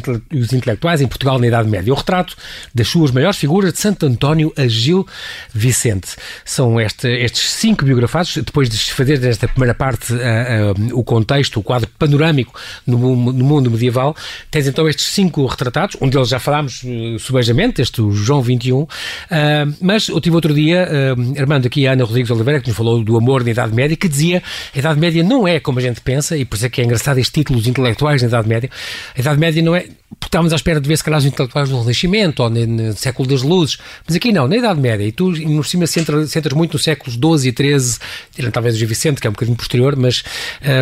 intelectuais 0.52 1.00
em 1.00 1.08
Portugal 1.08 1.38
na 1.38 1.46
Idade 1.46 1.68
Média. 1.68 1.92
O 1.92 1.96
retrato 1.96 2.36
das 2.74 2.88
suas 2.88 3.10
maiores 3.10 3.38
figuras 3.38 3.72
de 3.72 3.78
Santo 3.78 4.06
António 4.06 4.52
a 4.56 4.66
Gil 4.66 5.06
Vicente. 5.52 6.16
São 6.44 6.80
este, 6.80 7.08
estes 7.08 7.50
cinco 7.50 7.84
biografados, 7.84 8.36
depois 8.36 8.68
de 8.68 8.92
fazer 8.92 9.18
desta 9.18 9.48
primeira 9.48 9.74
parte 9.74 10.12
uh, 10.12 10.16
uh, 10.16 10.98
o 10.98 11.02
contexto, 11.02 11.60
o 11.60 11.62
quadro 11.62 11.88
panorâmico 11.98 12.58
no, 12.86 12.98
no, 12.98 13.44
mundo 13.44 13.70
medieval, 13.70 14.14
tens 14.50 14.66
então 14.66 14.88
estes 14.88 15.06
cinco 15.06 15.44
retratados, 15.46 15.96
um 16.00 16.08
deles 16.08 16.28
já 16.28 16.38
falámos 16.38 16.82
uh, 16.82 17.18
subejamente, 17.18 17.82
este 17.82 18.00
João 18.12 18.42
21, 18.42 18.82
uh, 18.82 18.88
mas 19.80 20.08
eu 20.08 20.20
tive 20.20 20.34
outro 20.34 20.54
dia, 20.54 20.88
uh, 21.16 21.40
Armando 21.40 21.66
aqui 21.66 21.86
a 21.86 21.92
Ana 21.92 22.04
Rodrigues 22.04 22.30
Oliveira, 22.30 22.60
que 22.60 22.68
nos 22.68 22.76
falou 22.76 23.02
do 23.02 23.16
amor 23.16 23.44
na 23.44 23.50
Idade 23.50 23.74
Média, 23.74 23.96
que 23.96 24.08
dizia 24.08 24.42
a 24.74 24.78
Idade 24.78 25.00
Média 25.00 25.22
não 25.22 25.46
é 25.46 25.60
como 25.60 25.78
a 25.78 25.82
gente 25.82 26.00
pensa, 26.00 26.36
e 26.36 26.44
por 26.44 26.56
isso 26.56 26.66
é 26.66 26.68
que 26.68 26.80
é 26.80 26.84
engraçado 26.84 27.18
este 27.18 27.32
título, 27.32 27.58
os 27.58 27.66
intelectuais 27.66 28.22
na 28.22 28.28
Idade 28.28 28.48
Média, 28.48 28.70
a 29.16 29.20
Idade 29.20 29.38
Média 29.38 29.62
não 29.62 29.74
é, 29.74 29.86
estávamos 30.22 30.52
à 30.52 30.56
espera 30.56 30.80
de 30.80 30.88
ver 30.88 30.96
se 30.96 31.04
calhar 31.04 31.18
os 31.18 31.26
intelectuais 31.26 31.68
do 31.68 31.78
Renascimento 31.80 32.42
ou 32.42 32.50
no, 32.50 32.92
século 32.94 33.28
das 33.28 33.42
Luzes, 33.42 33.78
mas 34.06 34.16
aqui 34.16 34.32
não, 34.32 34.46
na 34.46 34.56
Idade 34.56 34.80
Média, 34.80 35.04
e 35.04 35.12
tu 35.12 35.30
no 35.30 35.64
cima 35.64 35.86
centras, 35.86 36.30
centras 36.30 36.54
muito 36.54 36.74
nos 36.74 36.84
séculos 36.84 37.14
XII 37.14 37.50
e 37.50 37.78
XIII, 37.78 38.50
talvez 38.52 38.74
o 38.74 38.78
Gil 38.78 38.88
Vicente, 38.88 39.20
que 39.20 39.26
é 39.26 39.30
um 39.30 39.32
bocadinho 39.32 39.56
posterior, 39.56 39.96
mas 39.96 40.22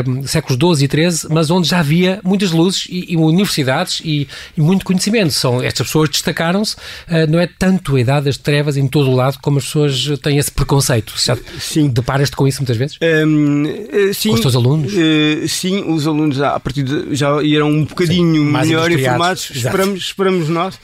um, 0.07 0.27
séculos 0.27 0.79
XII 0.79 0.87
e 0.87 1.11
XIII, 1.11 1.31
mas 1.31 1.51
onde 1.51 1.69
já 1.69 1.81
havia 1.81 2.21
muitas 2.25 2.51
luzes 2.51 2.87
e, 2.89 3.13
e 3.13 3.17
universidades 3.17 4.01
e, 4.05 4.29
e, 4.57 4.61
muito 4.61 4.85
conhecimento. 4.85 5.33
São, 5.33 5.63
estas 5.63 5.87
pessoas 5.87 6.11
destacaram-se, 6.11 6.75
uh, 6.75 7.18
não 7.27 7.39
é 7.39 7.47
tanto 7.47 7.97
a 7.97 8.01
idade 8.01 8.27
das 8.27 8.37
trevas 8.37 8.77
em 8.77 8.87
todo 8.87 9.11
o 9.11 9.15
lado 9.15 9.39
como 9.41 9.59
as 9.59 9.65
pessoas 9.65 10.19
têm 10.23 10.39
esse 10.39 10.51
preconceito. 10.51 11.15
Já 11.17 11.37
sim. 11.59 11.89
deparas-te 11.89 12.37
com 12.37 12.47
isso 12.47 12.61
muitas 12.61 12.77
vezes? 12.77 12.99
Um, 13.03 13.65
uh, 13.65 14.15
sim. 14.15 14.31
Com 14.31 14.35
os 14.37 14.41
teus 14.41 14.57
alunos? 14.57 14.93
Uh, 14.93 15.49
sim, 15.49 15.85
os 15.91 16.07
alunos 16.07 16.41
a 16.41 16.59
partir 16.61 16.83
de, 16.83 17.15
já 17.15 17.29
eram 17.45 17.71
um 17.71 17.85
bocadinho 17.85 18.45
sim, 18.45 18.53
melhor 18.53 18.91
informados, 18.91 19.51
esperamos, 19.51 20.01
esperamos 20.01 20.49
nós. 20.49 20.79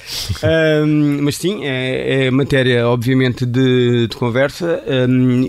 Um, 0.84 1.18
mas 1.22 1.36
sim, 1.36 1.64
é, 1.64 2.26
é, 2.26 2.30
matéria, 2.30 2.88
obviamente, 2.88 3.44
de, 3.46 4.08
de 4.08 4.16
conversa. 4.16 4.82
Um, 5.08 5.48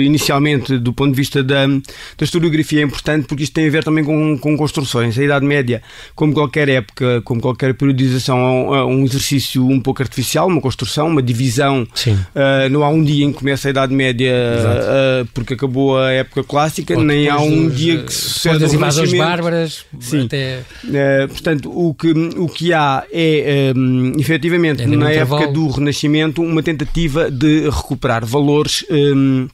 inicialmente, 0.00 0.78
do 0.78 0.92
ponto 0.92 1.10
de 1.10 1.16
vista 1.16 1.42
da, 1.42 1.66
da 1.66 2.24
historiografia, 2.24 2.80
é 2.80 2.84
importante 2.84 3.26
porque 3.26 3.44
isto 3.44 3.52
tem 3.52 3.66
a 3.66 3.70
ver 3.70 3.84
também 3.84 4.04
com, 4.04 4.38
com 4.38 4.56
construções. 4.56 5.18
A 5.18 5.22
Idade 5.22 5.44
Média, 5.44 5.82
como 6.14 6.32
qualquer 6.32 6.68
época, 6.68 7.22
como 7.22 7.40
qualquer 7.40 7.74
periodização, 7.74 8.74
é 8.74 8.84
um 8.84 9.04
exercício 9.04 9.66
um 9.66 9.80
pouco 9.80 10.02
artificial, 10.02 10.13
uma 10.46 10.60
construção, 10.60 11.08
uma 11.08 11.22
divisão. 11.22 11.86
Uh, 12.06 12.68
não 12.70 12.82
há 12.82 12.88
um 12.88 13.02
dia 13.02 13.24
em 13.24 13.32
que 13.32 13.38
começa 13.38 13.68
a 13.68 13.70
Idade 13.70 13.94
Média 13.94 14.32
uh, 14.32 15.26
porque 15.32 15.54
acabou 15.54 15.98
a 15.98 16.10
época 16.10 16.44
clássica, 16.44 16.94
Ou 16.96 17.02
nem 17.02 17.28
há 17.28 17.38
um 17.38 17.68
dos, 17.68 17.76
dia 17.76 18.02
que 18.02 18.12
sucede 18.12 18.58
das 18.58 18.72
invasões 18.72 19.12
bárbaras. 19.12 19.84
Sim. 20.00 20.26
Até... 20.26 20.62
Uh, 20.84 21.28
portanto, 21.28 21.70
o 21.70 21.94
que, 21.94 22.10
o 22.10 22.48
que 22.48 22.72
há 22.72 23.04
é, 23.12 23.72
um, 23.74 24.12
efetivamente, 24.18 24.82
é 24.82 24.86
na 24.86 25.10
época 25.10 25.48
do 25.48 25.68
Renascimento, 25.68 26.42
uma 26.42 26.62
tentativa 26.62 27.30
de 27.30 27.68
recuperar 27.68 28.24
valores. 28.24 28.84
Um, 28.90 29.48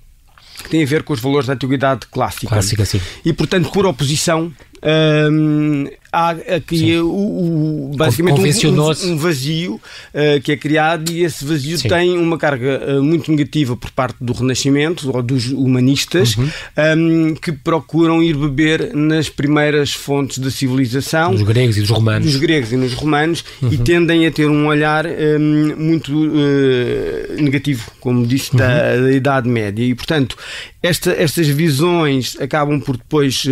que 0.62 0.68
têm 0.68 0.82
a 0.82 0.86
ver 0.86 1.02
com 1.02 1.12
os 1.12 1.20
valores 1.20 1.46
da 1.46 1.54
antiguidade 1.54 2.06
clássica. 2.10 2.48
Clássica, 2.48 2.84
sim. 2.84 3.00
E, 3.24 3.32
portanto, 3.32 3.70
por 3.70 3.86
oposição, 3.86 4.52
há 6.12 6.30
aqui 6.30 6.96
o, 6.96 7.08
o, 7.08 7.92
basicamente 7.96 8.66
um, 8.66 9.12
um, 9.12 9.16
vazio 9.16 9.74
uh, 9.74 10.40
que 10.42 10.52
é 10.52 10.56
criado 10.56 11.10
e 11.12 11.22
esse 11.22 11.44
vazio 11.44 11.78
Sim. 11.78 11.88
tem 11.88 12.18
uma 12.18 12.36
carga 12.36 12.98
uh, 12.98 13.02
muito 13.02 13.30
negativa 13.30 13.76
por 13.76 13.90
parte 13.90 14.16
do 14.20 14.32
Renascimento 14.32 15.14
ou 15.14 15.22
dos 15.22 15.52
humanistas 15.52 16.36
uhum. 16.36 16.48
um, 16.96 17.34
que 17.34 17.52
procuram 17.52 18.22
ir 18.22 18.36
beber 18.36 18.92
nas 18.94 19.28
primeiras 19.28 19.92
fontes 19.92 20.38
da 20.38 20.50
civilização 20.50 21.30
dos 21.32 21.42
gregos 21.42 21.76
e 21.76 21.80
dos 21.80 21.90
romanos 21.90 22.26
dos 22.26 22.40
gregos 22.40 22.72
e 22.72 22.76
nos 22.76 22.92
romanos 22.94 23.44
uhum. 23.62 23.72
e 23.72 23.78
tendem 23.78 24.26
a 24.26 24.32
ter 24.32 24.48
um 24.48 24.66
olhar 24.66 25.06
um, 25.06 25.76
muito 25.76 26.12
uh, 26.12 27.40
negativo 27.40 27.88
como 28.00 28.26
disse 28.26 28.50
uhum. 28.52 28.58
da, 28.58 28.96
da, 28.96 29.12
Idade 29.12 29.48
Média 29.48 29.84
e 29.84 29.94
portanto 29.94 30.36
esta, 30.82 31.12
estas 31.12 31.46
visões 31.46 32.36
acabam 32.40 32.80
por 32.80 32.96
depois 32.96 33.44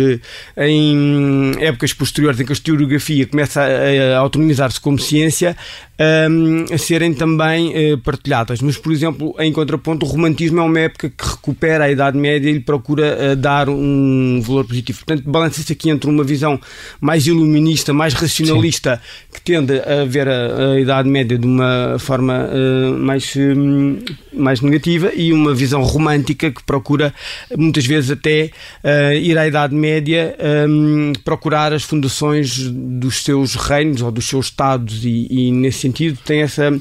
em 0.57 1.18
épocas 1.59 1.93
posteriores 1.93 2.39
em 2.39 2.45
que 2.45 2.51
a 2.51 2.53
historiografia 2.53 3.25
começa 3.25 3.61
a, 3.61 4.17
a 4.17 4.19
autonomizar-se 4.19 4.79
como 4.79 4.99
ciência, 4.99 5.55
um, 5.99 6.65
a 6.73 6.77
serem 6.77 7.13
também 7.13 7.93
uh, 7.93 7.97
partilhadas. 7.97 8.61
Mas, 8.61 8.77
por 8.77 8.91
exemplo, 8.91 9.35
em 9.39 9.51
contraponto, 9.51 10.05
o 10.05 10.09
romantismo 10.09 10.59
é 10.59 10.63
uma 10.63 10.79
época 10.79 11.09
que 11.09 11.27
recupera 11.27 11.83
a 11.85 11.91
Idade 11.91 12.17
Média 12.17 12.49
e 12.49 12.59
procura 12.59 13.33
uh, 13.33 13.35
dar 13.35 13.67
um 13.67 14.41
valor 14.41 14.65
positivo. 14.65 14.99
Portanto, 14.99 15.29
balança-se 15.29 15.73
aqui 15.73 15.89
entre 15.89 16.09
uma 16.09 16.23
visão 16.23 16.59
mais 17.01 17.27
iluminista, 17.27 17.93
mais 17.93 18.13
racionalista, 18.13 19.01
Sim. 19.03 19.27
que 19.33 19.41
tende 19.41 19.79
a 19.79 20.05
ver 20.05 20.27
a, 20.29 20.73
a, 20.73 20.79
Idade 20.79 21.09
Média 21.09 21.37
de 21.37 21.45
uma 21.45 21.97
forma 21.99 22.47
uh, 22.47 22.97
mais, 22.97 23.33
um, 23.35 23.99
mais 24.31 24.61
negativa, 24.61 25.11
e 25.13 25.33
uma 25.33 25.53
visão 25.53 25.81
romântica 25.83 26.49
que 26.49 26.63
procura, 26.63 27.13
muitas 27.57 27.85
vezes, 27.85 28.11
até 28.11 28.51
ir 29.21 29.37
à 29.37 29.47
Idade 29.47 29.75
Média 29.75 30.35
um, 30.67 31.11
procurar 31.25 31.73
as 31.73 31.83
fundações 31.83 32.69
dos 32.69 33.23
seus 33.23 33.55
reinos 33.55 34.01
ou 34.01 34.11
dos 34.11 34.27
seus 34.27 34.45
estados, 34.45 35.03
e, 35.03 35.27
e 35.29 35.51
nesse 35.51 35.88
sentido 35.89 36.19
tem 36.23 36.41
essa, 36.41 36.71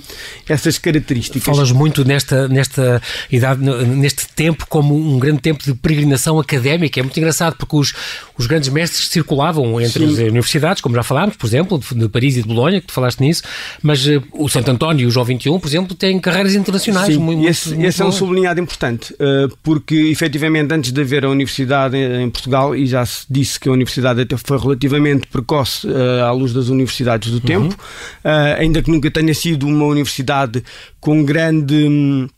essas 0.48 0.78
características. 0.78 1.42
Falas 1.42 1.72
muito 1.72 2.04
nesta, 2.04 2.48
nesta 2.48 3.02
idade, 3.30 3.62
neste 3.62 4.28
tempo, 4.28 4.66
como 4.68 4.94
um 4.94 5.18
grande 5.18 5.40
tempo 5.40 5.64
de 5.64 5.74
peregrinação 5.74 6.38
académica. 6.38 7.00
É 7.00 7.02
muito 7.02 7.18
engraçado 7.18 7.56
porque 7.56 7.76
os, 7.76 7.94
os 8.36 8.46
grandes 8.46 8.68
mestres 8.68 9.08
circulavam 9.08 9.80
entre 9.80 10.06
Sim. 10.06 10.12
as 10.12 10.18
universidades, 10.18 10.80
como 10.80 10.94
já 10.94 11.02
falámos, 11.02 11.36
por 11.36 11.46
exemplo, 11.46 11.80
de 11.92 12.08
Paris 12.08 12.36
e 12.36 12.42
de 12.42 12.48
Bolonha, 12.48 12.80
que 12.80 12.86
tu 12.86 12.92
falaste 12.92 13.20
nisso, 13.20 13.42
mas 13.82 14.06
uh, 14.06 14.22
o 14.32 14.48
Santo 14.48 14.70
António 14.70 15.04
e 15.04 15.06
o 15.06 15.10
João 15.10 15.24
21, 15.24 15.58
por 15.58 15.68
exemplo, 15.68 15.94
têm 15.94 16.18
carreiras 16.20 16.54
internacionais. 16.54 17.14
Sim, 17.14 17.20
muito, 17.20 17.48
esse, 17.48 17.70
muito 17.70 17.86
esse 17.86 18.02
é 18.02 18.04
um 18.04 18.12
sublinhado 18.12 18.60
importante, 18.60 19.12
uh, 19.14 19.56
porque 19.62 19.94
efetivamente 19.94 20.72
antes 20.72 20.92
de 20.92 21.00
haver 21.00 21.24
a 21.24 21.30
universidade 21.30 21.96
em 21.96 22.28
Portugal, 22.30 22.74
e 22.76 22.86
já 22.86 23.04
se 23.04 23.26
disse 23.28 23.58
que 23.58 23.68
a 23.68 23.72
universidade 23.72 24.20
até 24.20 24.36
foi 24.36 24.58
relativamente 24.58 25.26
precoce 25.26 25.86
uh, 25.86 26.24
à 26.24 26.30
luz 26.32 26.52
das 26.52 26.68
universidades 26.68 27.30
do 27.30 27.36
uhum. 27.36 27.40
tempo, 27.40 27.78
ainda 28.58 28.82
que 28.82 28.90
nunca 28.98 29.10
tenha 29.10 29.34
sido 29.34 29.66
uma 29.66 29.84
universidade 29.84 30.62
com 31.00 31.24
grande 31.24 31.74
hum, 31.74 32.28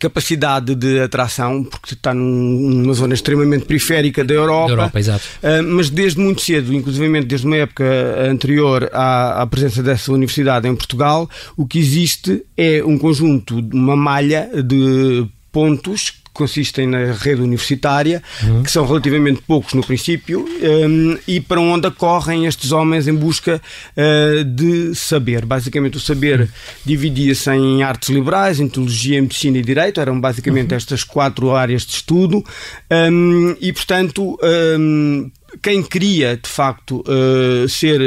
capacidade 0.00 0.74
de 0.74 1.00
atração, 1.00 1.62
porque 1.62 1.94
está 1.94 2.12
numa 2.12 2.92
zona 2.94 3.14
extremamente 3.14 3.64
periférica 3.64 4.24
da 4.24 4.34
Europa, 4.34 4.66
da 4.66 4.72
Europa 4.72 4.98
exato. 4.98 5.24
Uh, 5.42 5.62
mas 5.62 5.90
desde 5.90 6.18
muito 6.18 6.40
cedo, 6.40 6.72
inclusive 6.74 7.24
desde 7.24 7.46
uma 7.46 7.56
época 7.56 7.84
anterior 8.28 8.90
à, 8.92 9.42
à, 9.42 9.46
presença 9.46 9.82
dessa 9.82 10.12
universidade 10.12 10.66
em 10.66 10.74
Portugal, 10.74 11.28
o 11.56 11.66
que 11.66 11.78
existe 11.78 12.44
é 12.56 12.82
um 12.84 12.98
conjunto, 12.98 13.58
uma 13.72 13.96
malha 13.96 14.50
de 14.62 15.26
pontos 15.52 16.23
consistem 16.34 16.86
na 16.86 17.12
rede 17.12 17.40
universitária, 17.40 18.22
uhum. 18.42 18.62
que 18.62 18.70
são 18.70 18.84
relativamente 18.86 19.40
poucos 19.46 19.72
no 19.72 19.82
princípio, 19.82 20.44
um, 20.44 21.16
e 21.26 21.40
para 21.40 21.60
onde 21.60 21.90
correm 21.92 22.44
estes 22.44 22.72
homens 22.72 23.08
em 23.08 23.14
busca 23.14 23.62
uh, 23.96 24.44
de 24.44 24.94
saber. 24.94 25.46
Basicamente, 25.46 25.96
o 25.96 26.00
saber 26.00 26.40
uhum. 26.40 26.48
dividia-se 26.84 27.50
em 27.50 27.82
artes 27.82 28.10
liberais, 28.10 28.60
em 28.60 28.68
teologia, 28.68 29.22
medicina 29.22 29.58
e 29.58 29.62
direito, 29.62 30.00
eram 30.00 30.20
basicamente 30.20 30.72
uhum. 30.72 30.76
estas 30.76 31.04
quatro 31.04 31.54
áreas 31.54 31.82
de 31.82 31.92
estudo, 31.92 32.44
um, 32.90 33.56
e 33.60 33.72
portanto. 33.72 34.38
Um, 34.42 35.30
quem 35.62 35.82
queria 35.82 36.36
de 36.36 36.48
facto 36.48 37.04
uh, 37.06 37.68
ser, 37.68 38.00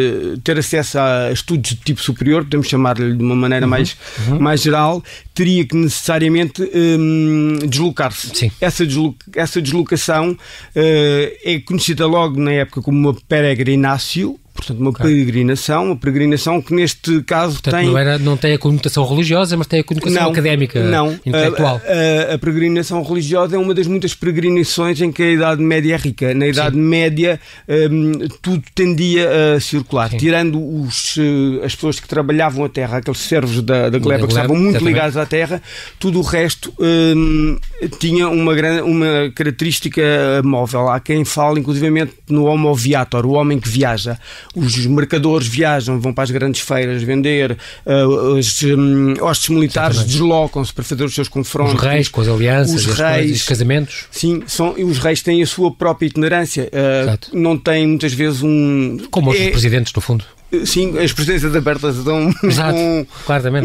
ter 0.44 0.58
acesso 0.58 1.00
a 1.00 1.32
estudos 1.32 1.72
de 1.72 1.76
tipo 1.78 2.02
superior, 2.02 2.44
podemos 2.44 2.68
chamar-lhe 2.68 3.14
de 3.14 3.24
uma 3.24 3.36
maneira 3.36 3.66
uhum, 3.66 3.70
mais, 3.70 3.98
uhum. 4.28 4.40
mais 4.40 4.62
geral, 4.62 5.04
teria 5.34 5.66
que 5.66 5.76
necessariamente 5.76 6.62
um, 6.74 7.60
deslocar-se. 7.68 8.52
Essa, 8.60 8.86
desloca, 8.86 9.26
essa 9.36 9.62
deslocação 9.62 10.32
uh, 10.32 10.38
é 10.76 11.60
conhecida 11.66 12.06
logo 12.06 12.40
na 12.40 12.52
época 12.52 12.82
como 12.82 12.98
uma 12.98 13.14
peregrinação 13.28 14.38
Portanto, 14.58 14.80
uma 14.80 14.92
peregrinação, 14.92 15.86
uma 15.86 15.96
peregrinação 15.96 16.62
que 16.62 16.74
neste 16.74 17.22
caso 17.22 17.54
Portanto, 17.54 17.76
tem. 17.76 17.88
Não, 17.88 17.98
era, 17.98 18.18
não 18.18 18.36
tem 18.36 18.54
a 18.54 18.58
conotação 18.58 19.08
religiosa, 19.08 19.56
mas 19.56 19.68
tem 19.68 19.80
a 19.80 19.84
conotação 19.84 20.24
não, 20.24 20.32
académica, 20.32 20.84
não. 20.84 21.20
intelectual. 21.26 21.80
A, 21.86 22.32
a, 22.32 22.36
a, 22.36 22.38
peregrinação 22.40 23.04
religiosa 23.04 23.56
é 23.56 23.60
uma 23.60 23.74
das 23.74 23.88
muitas 23.88 24.16
peregrinações 24.16 25.00
em 25.00 25.12
que 25.12 25.22
a 25.22 25.32
Idade 25.32 25.62
Média 25.62 25.94
é 25.94 25.98
rica. 25.98 26.34
Na 26.34 26.48
Idade 26.48 26.76
Sim. 26.76 26.82
Média 26.82 27.40
um, 27.68 28.12
tudo 28.42 28.64
tendia 28.74 29.56
a 29.56 29.60
circular, 29.60 30.10
Sim. 30.10 30.18
tirando 30.18 30.60
os, 30.60 31.18
eh, 31.18 31.66
as 31.66 31.76
pessoas 31.76 32.00
que 32.00 32.08
trabalhavam 32.08 32.66
a 32.66 32.70
terra, 32.70 32.98
aqueles 32.98 33.20
servos 33.20 33.62
da, 33.62 33.90
da 33.90 34.00
gleba 34.00 34.26
que 34.26 34.34
estavam 34.34 34.56
muito 34.56 34.78
exatamente. 34.78 34.94
ligados 34.94 35.18
à 35.18 35.26
terra, 35.26 35.62
tudo 36.00 36.20
o 36.20 36.22
resto 36.24 36.74
um, 36.80 37.58
tinha 38.00 38.28
uma, 38.28 38.54
uma 38.82 39.32
característica 39.36 40.02
móvel. 40.44 40.90
Há 40.90 41.00
quem 41.00 41.24
fale, 41.24 41.60
inclusivamente, 41.60 42.14
no 42.28 42.46
homo 42.46 42.74
viator, 42.74 43.26
o 43.26 43.34
homem 43.34 43.60
que 43.60 43.70
viaja 43.70 44.18
os 44.56 44.86
mercadores 44.86 45.48
viajam, 45.48 46.00
vão 46.00 46.14
para 46.14 46.24
as 46.24 46.32
grandes 46.32 46.62
feiras 46.62 47.04
vender, 47.04 47.58
uh, 47.86 48.38
os 48.38 48.64
um, 48.64 49.14
hostes 49.22 49.50
militares 49.50 50.04
deslocam-se 50.04 50.74
para 50.74 50.84
fazer 50.84 51.04
os 51.04 51.14
seus 51.14 51.28
confrontos. 51.28 51.76
Os 51.76 51.82
reis 51.82 52.08
com 52.08 52.22
as 52.22 52.28
alianças, 52.28 52.86
os 52.86 52.98
reis, 52.98 53.42
os 53.42 53.44
casamentos. 53.44 54.06
Sim, 54.12 54.44
são, 54.48 54.78
e 54.78 54.84
os 54.84 55.00
reis 55.00 55.22
têm 55.22 55.42
a 55.42 55.48
sua 55.48 55.72
própria 55.72 56.08
itinerância. 56.08 56.70
Uh, 56.74 57.38
não 57.38 57.58
têm 57.58 57.88
muitas 57.88 58.14
vezes 58.14 58.42
um. 58.42 58.98
Como 59.12 59.34
é, 59.34 59.38
os 59.38 59.50
presidentes, 59.52 59.94
no 59.94 60.02
fundo. 60.02 60.26
Sim, 60.66 60.98
as 60.98 61.12
presenças 61.12 61.54
abertas 61.56 62.04
dão 62.04 62.34
Exato, 62.44 62.78
um. 62.78 63.06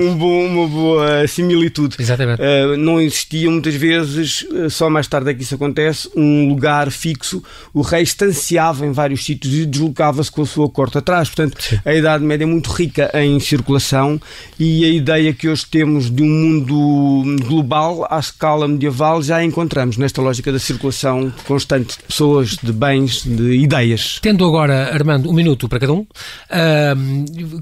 Um 0.03 0.17
bom, 0.17 0.47
uma 0.47 0.67
boa 0.67 1.29
similitude. 1.29 1.97
Exatamente. 1.99 2.43
Uh, 2.43 2.77
não 2.77 3.01
existia 3.01 3.49
muitas 3.49 3.75
vezes, 3.75 4.43
uh, 4.51 4.69
só 4.69 4.91
mais 4.91 5.07
tarde 5.07 5.31
é 5.31 5.35
que 5.35 5.43
isso 5.43 5.55
acontece, 5.55 6.11
um 6.17 6.49
lugar 6.49 6.91
fixo. 6.91 7.43
O 7.73 7.83
rei 7.83 8.03
estanciava 8.03 8.85
em 8.85 8.91
vários 8.91 9.25
sítios 9.25 9.55
e 9.55 9.65
deslocava-se 9.65 10.31
com 10.31 10.43
a 10.43 10.47
sua 10.47 10.69
corte 10.69 10.99
atrás. 10.99 11.29
Portanto, 11.29 11.63
Sim. 11.63 11.79
a 11.85 11.95
Idade 11.95 12.25
Média 12.25 12.45
é 12.45 12.47
muito 12.47 12.71
rica 12.71 13.11
em 13.15 13.39
circulação 13.39 14.21
e 14.59 14.85
a 14.85 14.89
ideia 14.89 15.33
que 15.33 15.49
hoje 15.49 15.65
temos 15.67 16.11
de 16.11 16.23
um 16.23 16.29
mundo 16.29 17.45
global 17.45 18.07
à 18.11 18.19
escala 18.19 18.67
medieval 18.67 19.23
já 19.23 19.43
encontramos 19.45 19.97
nesta 19.97 20.21
lógica 20.21 20.51
da 20.51 20.59
circulação 20.59 21.33
constante 21.47 21.97
de 21.99 22.05
pessoas, 22.05 22.57
de 22.57 22.73
bens, 22.73 23.23
de 23.23 23.53
ideias. 23.53 24.19
Tendo 24.21 24.45
agora, 24.45 24.93
Armando, 24.93 25.31
um 25.31 25.33
minuto 25.33 25.69
para 25.69 25.79
cada 25.79 25.93
um. 25.93 26.01
Uh, 26.01 26.72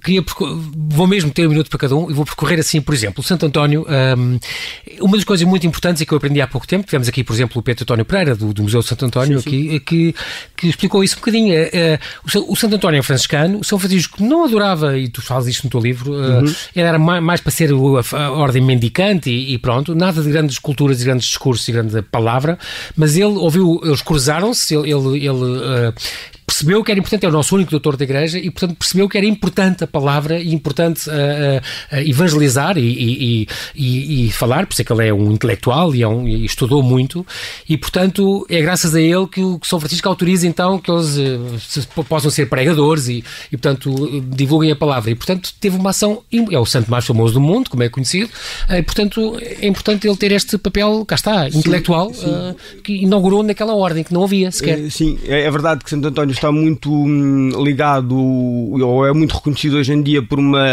queria, 0.03 0.25
vou 0.90 1.07
mesmo 1.07 1.31
ter 1.31 1.46
um 1.46 1.51
minuto 1.51 1.68
para 1.68 1.79
cada 1.79 1.96
um 1.96 2.11
e 2.11 2.14
vou 2.14 2.25
percorrer 2.25 2.59
assim, 2.59 2.81
por 2.81 2.94
exemplo, 2.94 3.20
o 3.20 3.23
Santo 3.23 3.46
António. 3.46 3.87
Um, 3.88 4.38
uma 5.01 5.16
das 5.16 5.25
coisas 5.25 5.46
muito 5.46 5.66
importantes 5.66 6.03
e 6.03 6.07
que 6.07 6.12
eu 6.12 6.18
aprendi 6.18 6.40
há 6.40 6.46
pouco 6.46 6.66
tempo, 6.66 6.85
tivemos 6.85 7.09
aqui, 7.09 7.25
por 7.25 7.33
exemplo, 7.33 7.59
o 7.59 7.62
Pedro 7.62 7.85
António 7.85 8.05
Pereira, 8.05 8.35
do, 8.35 8.53
do 8.53 8.62
Museu 8.62 8.81
de 8.81 8.87
Santo 8.87 9.05
António, 9.07 9.40
sim, 9.40 9.51
sim. 9.51 9.77
Aqui, 9.77 9.81
que, 9.81 10.14
que 10.57 10.68
explicou 10.68 11.03
isso 11.03 11.16
um 11.16 11.20
bocadinho. 11.20 11.55
Uh, 11.55 12.53
o, 12.53 12.57
Santo 12.57 12.77
António 12.77 12.99
é 12.99 13.03
franciscano, 13.03 13.61
o 13.61 13.64
São 13.64 13.79
Francisco 13.79 14.23
não 14.23 14.44
adorava, 14.44 14.99
e 14.99 15.09
tu 15.09 15.23
falas 15.23 15.46
isto 15.46 15.64
no 15.64 15.70
teu 15.70 15.81
livro, 15.81 16.12
uh, 16.12 16.44
uhum. 16.44 16.55
era 16.75 16.99
mais, 16.99 17.23
mais, 17.23 17.40
para 17.40 17.51
ser 17.51 17.70
a, 17.70 18.16
a 18.16 18.31
ordem 18.33 18.62
mendicante 18.62 19.31
e, 19.31 19.55
e, 19.55 19.59
pronto, 19.59 19.94
nada 19.94 20.23
de 20.23 20.31
grandes 20.31 20.59
culturas 20.59 21.01
e 21.01 21.05
grandes 21.05 21.27
discursos 21.27 21.66
e 21.68 21.73
grande 21.73 22.03
palavra, 22.03 22.59
mas 22.96 23.16
ele 23.16 23.25
ouviu, 23.25 23.81
eles 23.85 24.03
cruzaram-se, 24.03 24.75
ele, 24.75 24.92
ele, 24.92 25.27
ele 25.27 25.31
uh, 25.31 25.94
percebeu 26.50 26.82
que 26.82 26.90
era 26.90 26.98
importante, 26.98 27.24
é 27.24 27.28
o 27.28 27.32
nosso 27.32 27.54
único 27.54 27.70
doutor 27.70 27.96
da 27.96 28.02
Igreja, 28.02 28.36
e 28.36 28.50
portanto 28.50 28.76
percebeu 28.76 29.08
que 29.08 29.16
era 29.16 29.26
importante 29.26 29.84
a 29.84 29.86
palavra 29.86 30.40
e 30.40 30.52
importante 30.52 31.08
uh, 31.08 31.12
uh, 31.12 31.96
evangelizar 32.00 32.76
e, 32.76 32.80
e, 32.82 33.48
e, 33.74 34.26
e, 34.26 34.32
falar, 34.32 34.66
por 34.66 34.72
isso 34.72 34.82
é 34.82 34.84
que 34.84 34.92
ele 34.92 35.06
é 35.06 35.14
um 35.14 35.30
intelectual 35.30 35.94
e, 35.94 36.02
é 36.02 36.08
um, 36.08 36.26
e, 36.26 36.44
estudou 36.44 36.82
muito, 36.82 37.24
e 37.68 37.76
portanto 37.76 38.44
é 38.50 38.60
graças 38.60 38.96
a 38.96 39.00
ele 39.00 39.28
que 39.28 39.40
o 39.40 39.60
que 39.60 39.66
São 39.66 39.78
Francisco 39.78 40.08
autoriza 40.08 40.46
então 40.46 40.78
que 40.78 40.90
eles 40.90 41.16
uh, 41.16 42.04
possam 42.04 42.30
ser 42.30 42.46
pregadores 42.46 43.06
e, 43.06 43.24
e 43.52 43.56
portanto 43.56 44.20
divulguem 44.28 44.72
a 44.72 44.76
palavra. 44.76 45.12
E 45.12 45.14
portanto 45.14 45.54
teve 45.60 45.76
uma 45.76 45.90
ação, 45.90 46.22
é 46.50 46.58
o 46.58 46.66
santo 46.66 46.90
mais 46.90 47.06
famoso 47.06 47.34
do 47.34 47.40
mundo, 47.40 47.70
como 47.70 47.84
é 47.84 47.88
conhecido, 47.88 48.28
e 48.68 48.82
portanto 48.82 49.38
é 49.40 49.66
importante 49.68 50.08
ele 50.08 50.16
ter 50.16 50.32
este 50.32 50.58
papel, 50.58 51.04
cá 51.06 51.14
está, 51.14 51.48
intelectual, 51.48 52.12
sim, 52.12 52.22
sim. 52.22 52.80
que 52.82 52.92
inaugurou 53.04 53.44
naquela 53.44 53.74
ordem 53.74 54.02
que 54.02 54.12
não 54.12 54.24
havia 54.24 54.50
sequer. 54.50 54.90
Sim, 54.90 55.16
é, 55.24 55.42
é 55.42 55.50
verdade 55.50 55.84
que 55.84 55.90
Santo 55.90 56.08
António 56.08 56.39
está 56.40 56.50
muito 56.50 56.90
hum, 56.90 57.50
ligado, 57.62 58.16
ou 58.16 59.07
é 59.07 59.12
muito 59.12 59.35
reconhecido 59.35 59.74
hoje 59.74 59.92
em 59.92 60.03
dia 60.03 60.22
por 60.22 60.38
uma 60.38 60.66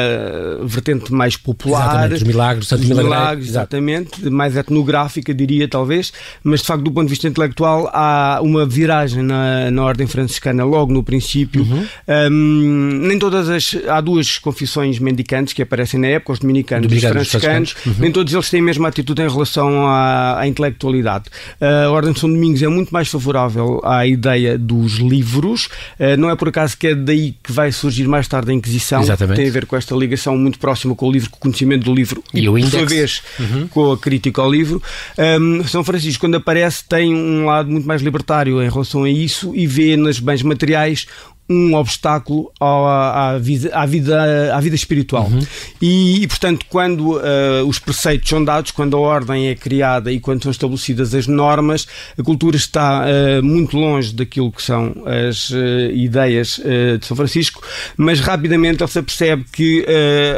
vertente 0.63 1.13
mais 1.13 1.35
popular. 1.35 1.87
Exatamente, 1.87 2.15
os 2.15 2.23
milagres, 2.23 2.71
os 2.71 2.85
milagres, 2.85 3.49
exatamente, 3.49 4.29
mais 4.29 4.55
etnográfica, 4.55 5.33
diria 5.33 5.67
talvez, 5.67 6.13
mas 6.41 6.61
de 6.61 6.67
facto, 6.67 6.83
do 6.83 6.91
ponto 6.91 7.03
de 7.03 7.09
vista 7.09 7.27
intelectual, 7.27 7.89
há 7.93 8.39
uma 8.41 8.65
viragem 8.65 9.21
na, 9.21 9.69
na 9.69 9.83
ordem 9.83 10.07
franciscana 10.07 10.63
logo 10.63 10.93
no 10.93 11.03
princípio. 11.03 11.63
Uhum. 11.63 11.85
Um, 12.31 12.99
nem 13.07 13.19
todas 13.19 13.49
as. 13.49 13.75
Há 13.87 13.99
duas 13.99 14.39
confissões 14.39 14.99
mendicantes 14.99 15.53
que 15.53 15.61
aparecem 15.61 15.99
na 15.99 16.07
época, 16.07 16.33
os 16.33 16.39
dominicanos 16.39 16.91
e 16.91 16.95
os 16.95 17.03
franciscanos, 17.03 17.75
uhum. 17.85 17.95
nem 17.99 18.11
todos 18.11 18.33
eles 18.33 18.49
têm 18.49 18.61
a 18.61 18.63
mesma 18.63 18.87
atitude 18.87 19.21
em 19.21 19.29
relação 19.29 19.85
à, 19.85 20.39
à 20.39 20.47
intelectualidade. 20.47 21.25
A 21.59 21.89
Ordem 21.89 22.13
de 22.13 22.19
São 22.19 22.29
Domingos 22.29 22.61
é 22.61 22.67
muito 22.67 22.91
mais 22.91 23.09
favorável 23.09 23.81
à 23.83 24.05
ideia 24.07 24.57
dos 24.57 24.93
livros 24.93 25.56
judeus. 25.57 25.69
Eh, 25.97 26.15
não 26.15 26.29
é 26.29 26.35
por 26.35 26.49
acaso 26.49 26.77
que 26.77 26.87
é 26.87 26.95
daí 26.95 27.35
que 27.43 27.51
vai 27.51 27.71
surgir 27.71 28.07
mais 28.07 28.27
tarde 28.27 28.51
a 28.51 28.53
Inquisição. 28.53 29.01
Exatamente. 29.01 29.37
Tem 29.37 29.47
a 29.47 29.51
ver 29.51 29.65
com 29.65 29.75
esta 29.75 29.95
ligação 29.95 30.37
muito 30.37 30.59
próxima 30.59 30.95
com 30.95 31.07
o 31.07 31.11
livro, 31.11 31.29
com 31.29 31.37
o 31.37 31.39
conhecimento 31.39 31.83
do 31.83 31.93
livro 31.93 32.23
e, 32.33 32.41
e 32.41 32.49
o 32.49 32.53
por 32.53 32.69
sua 32.69 32.85
vez, 32.85 33.21
uhum. 33.39 33.67
com 33.67 33.91
a 33.91 33.97
crítica 33.97 34.41
ao 34.41 34.51
livro. 34.51 34.81
Um, 35.17 35.63
São 35.65 35.83
Francisco, 35.83 36.21
quando 36.21 36.35
aparece, 36.35 36.83
tem 36.87 37.13
um 37.13 37.45
lado 37.45 37.69
muito 37.69 37.87
mais 37.87 38.01
libertário 38.01 38.61
em 38.61 38.69
relação 38.69 39.03
a 39.03 39.09
isso 39.09 39.55
e 39.55 39.65
vê 39.65 39.97
nas 39.97 40.19
bens 40.19 40.43
materiais 40.43 41.07
um 41.49 41.75
obstáculo 41.75 42.51
à, 42.59 43.31
à, 43.31 43.37
vida, 43.37 43.69
à, 43.73 43.85
vida, 43.85 44.55
à 44.55 44.59
vida 44.59 44.75
espiritual. 44.75 45.27
Uhum. 45.27 45.39
E, 45.81 46.23
e, 46.23 46.27
portanto, 46.27 46.65
quando 46.69 47.17
uh, 47.17 47.65
os 47.67 47.79
preceitos 47.79 48.29
são 48.29 48.43
dados, 48.43 48.71
quando 48.71 48.97
a 48.97 48.99
ordem 48.99 49.47
é 49.47 49.55
criada 49.55 50.11
e 50.11 50.19
quando 50.19 50.43
são 50.43 50.51
estabelecidas 50.51 51.13
as 51.13 51.27
normas, 51.27 51.87
a 52.17 52.23
cultura 52.23 52.57
está 52.57 53.05
uh, 53.05 53.43
muito 53.43 53.77
longe 53.77 54.13
daquilo 54.13 54.51
que 54.51 54.61
são 54.61 54.93
as 55.05 55.49
uh, 55.51 55.91
ideias 55.93 56.59
de 56.99 57.05
São 57.05 57.15
Francisco, 57.15 57.61
mas 57.95 58.19
rapidamente 58.19 58.83
ele 58.83 58.91
se 58.91 59.01
percebe 59.01 59.45
que 59.51 59.85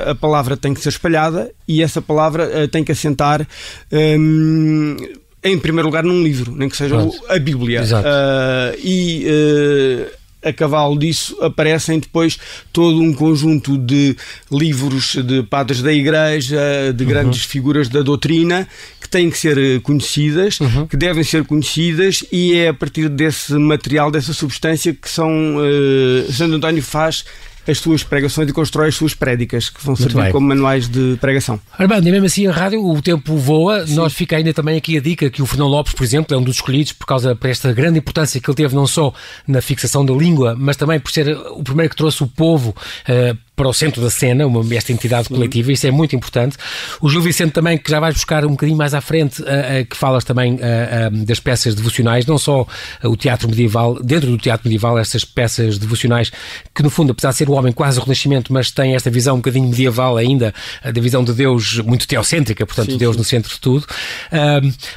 a 0.06 0.14
palavra 0.16 0.56
tem 0.56 0.74
que 0.74 0.82
ser 0.82 0.90
espalhada 0.90 1.52
e 1.68 1.82
essa 1.82 2.02
palavra 2.02 2.68
tem 2.68 2.84
que 2.84 2.92
assentar. 2.92 3.48
Um, 3.92 4.98
em 5.44 5.58
primeiro 5.58 5.88
lugar 5.88 6.04
num 6.04 6.22
livro, 6.22 6.54
nem 6.56 6.68
que 6.68 6.76
seja 6.76 6.96
a 7.30 7.40
Bíblia. 7.40 7.82
Uh, 7.84 8.78
e 8.84 9.26
uh, 9.26 10.19
a 10.44 10.54
cavalo 10.54 10.98
disso 10.98 11.38
aparecem 11.42 12.00
depois 12.00 12.40
todo 12.72 13.02
um 13.02 13.14
conjunto 13.14 13.78
de 13.78 14.16
livros 14.52 15.16
de 15.16 15.44
padres 15.44 15.82
da 15.82 15.92
Igreja, 15.92 16.94
de 16.96 17.06
grandes 17.06 17.44
uhum. 17.44 17.50
figuras 17.50 17.90
da 17.90 18.02
doutrina, 18.02 18.68
que 19.02 19.10
têm 19.10 19.30
que 19.30 19.38
ser 19.38 19.58
eh, 19.58 19.80
conhecidas, 19.80 20.60
uhum. 20.60 20.88
que 20.88 20.96
devem 20.96 21.24
ser 21.24 21.44
conhecidas, 21.46 22.24
e 22.32 22.56
é 22.56 22.70
a 22.70 22.74
partir 22.74 23.10
desse 23.10 23.54
material, 23.54 24.10
dessa 24.12 24.34
substância, 24.34 24.94
que 24.94 25.10
São 25.10 25.58
uh, 25.58 26.32
Santo 26.32 26.56
António 26.56 26.84
faz 26.84 27.26
as 27.70 27.78
suas 27.80 28.04
pregações 28.04 28.50
e 28.50 28.54
constrói 28.54 28.90
as 28.90 28.96
suas 28.96 29.14
prédicas, 29.14 29.70
que 29.70 29.84
vão 29.84 29.94
Muito 29.94 30.04
servir 30.04 30.24
bem. 30.24 30.32
como 30.32 30.48
manuais 30.48 30.88
de 30.88 31.18
pregação. 31.22 31.60
Armando, 31.78 32.08
e 32.08 32.12
mesmo 32.12 32.26
assim 32.26 32.48
a 32.48 32.52
rádio, 32.52 32.84
o 32.86 33.02
tempo 33.02 33.38
voa, 33.38 33.86
Sim. 33.86 33.96
nós 33.96 34.14
fica 34.14 34.36
ainda 34.38 34.54
também 34.54 34.78
aqui 34.78 34.98
a 34.98 35.02
dica 35.02 35.30
que 35.30 35.42
o 35.42 35.46
Fernão 35.46 35.68
Lopes, 35.68 35.94
por 35.94 36.04
exemplo, 36.04 36.36
é 36.36 36.38
um 36.38 36.44
dos 36.44 36.56
escolhidos 36.56 36.94
por 36.94 37.06
causa 37.06 37.36
desta 37.36 37.72
grande 37.72 38.00
importância 38.00 38.40
que 38.40 38.50
ele 38.50 38.56
teve 38.56 38.76
não 38.76 38.88
só 38.88 39.14
na 39.48 39.62
fixação 39.62 40.06
da 40.06 40.14
língua, 40.14 40.56
mas 40.58 40.76
também 40.76 41.00
por 41.00 41.12
ser 41.12 41.38
o 41.38 41.64
primeiro 41.64 41.90
que 41.90 41.96
trouxe 41.96 42.24
o 42.24 42.28
povo 42.28 42.70
uh, 42.70 43.38
para 43.60 43.68
o 43.68 43.74
centro 43.74 44.02
da 44.02 44.10
cena, 44.10 44.48
uma, 44.48 44.64
esta 44.74 44.94
entidade 44.94 45.28
coletiva, 45.28 45.70
isso 45.70 45.86
é 45.86 45.92
muito 45.92 46.16
importante. 46.16 46.56
O 47.02 47.10
Gil 47.10 47.22
Vicente 47.22 47.52
também, 47.52 47.78
que 47.78 47.92
já 47.92 48.00
vais 48.00 48.16
buscar 48.16 48.46
um 48.46 48.52
bocadinho 48.52 48.78
mais 48.78 48.94
à 48.94 49.02
frente, 49.02 49.42
uh, 49.42 49.46
uh, 49.46 49.86
que 49.86 49.98
falas 49.98 50.24
também 50.24 50.54
uh, 50.54 51.26
das 51.26 51.42
peças 51.42 51.76
devocionais, 51.76 52.26
não 52.26 52.38
só 52.38 52.66
o 53.04 53.18
teatro 53.18 53.50
medieval, 53.50 54.02
dentro 54.02 54.30
do 54.32 54.38
teatro 54.38 54.66
medieval, 54.66 54.98
estas 54.98 55.26
peças 55.26 55.78
devocionais, 55.78 56.32
que 56.74 56.82
no 56.82 56.90
fundo, 56.90 57.12
apesar 57.12 57.32
de 57.32 57.36
ser 57.36 57.50
o 57.50 57.52
homem 57.52 57.74
quase 57.74 58.00
o 58.00 58.02
Renascimento, 58.02 58.54
mas 58.54 58.72
tem 58.72 58.96
esta 58.96 59.10
visão 59.12 59.36
um 59.36 59.40
bocadinho 59.40 59.68
medieval 59.68 60.16
ainda, 60.16 60.54
da 60.82 61.02
visão 61.02 61.22
de 61.22 61.34
Deus 61.34 61.80
muito 61.80 62.08
teocêntrica, 62.08 62.66
portanto, 62.66 62.94
sim, 62.94 62.98
Deus 62.98 63.16
sim. 63.16 63.20
no 63.20 63.26
centro 63.26 63.52
de 63.52 63.60
tudo. 63.60 63.86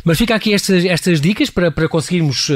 mas 0.04 0.16
fica 0.16 0.36
aqui 0.36 0.54
estas, 0.54 0.84
estas 0.84 1.20
dicas 1.20 1.50
para, 1.50 1.72
para 1.72 1.88
conseguirmos 1.88 2.48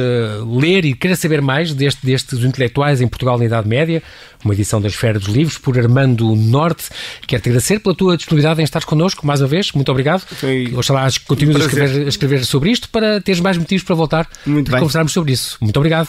ler 0.56 0.84
e 0.84 0.94
querer 0.94 1.16
saber 1.16 1.42
mais 1.42 1.74
deste, 1.74 2.06
destes 2.06 2.44
intelectuais 2.44 3.00
em 3.00 3.08
Portugal 3.08 3.36
na 3.36 3.44
Idade 3.44 3.66
Média, 3.66 4.00
uma 4.46 4.54
edição 4.54 4.80
da 4.80 4.88
Esfera 4.88 5.18
dos 5.18 5.28
Livros, 5.28 5.58
por 5.58 5.78
Armando 5.78 6.34
Norte. 6.34 6.84
Quero-te 7.26 7.48
agradecer 7.48 7.80
pela 7.80 7.94
tua 7.94 8.16
disponibilidade 8.16 8.60
em 8.60 8.64
estares 8.64 8.86
connosco, 8.86 9.26
mais 9.26 9.40
uma 9.40 9.48
vez, 9.48 9.72
muito 9.72 9.90
obrigado. 9.90 10.20
Foi 10.20 10.72
Oxalá 10.74 11.08
continues 11.26 11.56
a 11.56 11.60
escrever, 11.60 12.06
a 12.06 12.08
escrever 12.08 12.44
sobre 12.44 12.70
isto 12.70 12.88
para 12.88 13.20
teres 13.20 13.40
mais 13.40 13.58
motivos 13.58 13.84
para 13.84 13.94
voltar 13.94 14.28
muito 14.46 14.68
e 14.68 14.72
conversarmos 14.72 15.12
sobre 15.12 15.32
isso. 15.32 15.58
Muito 15.60 15.76
obrigado. 15.76 16.08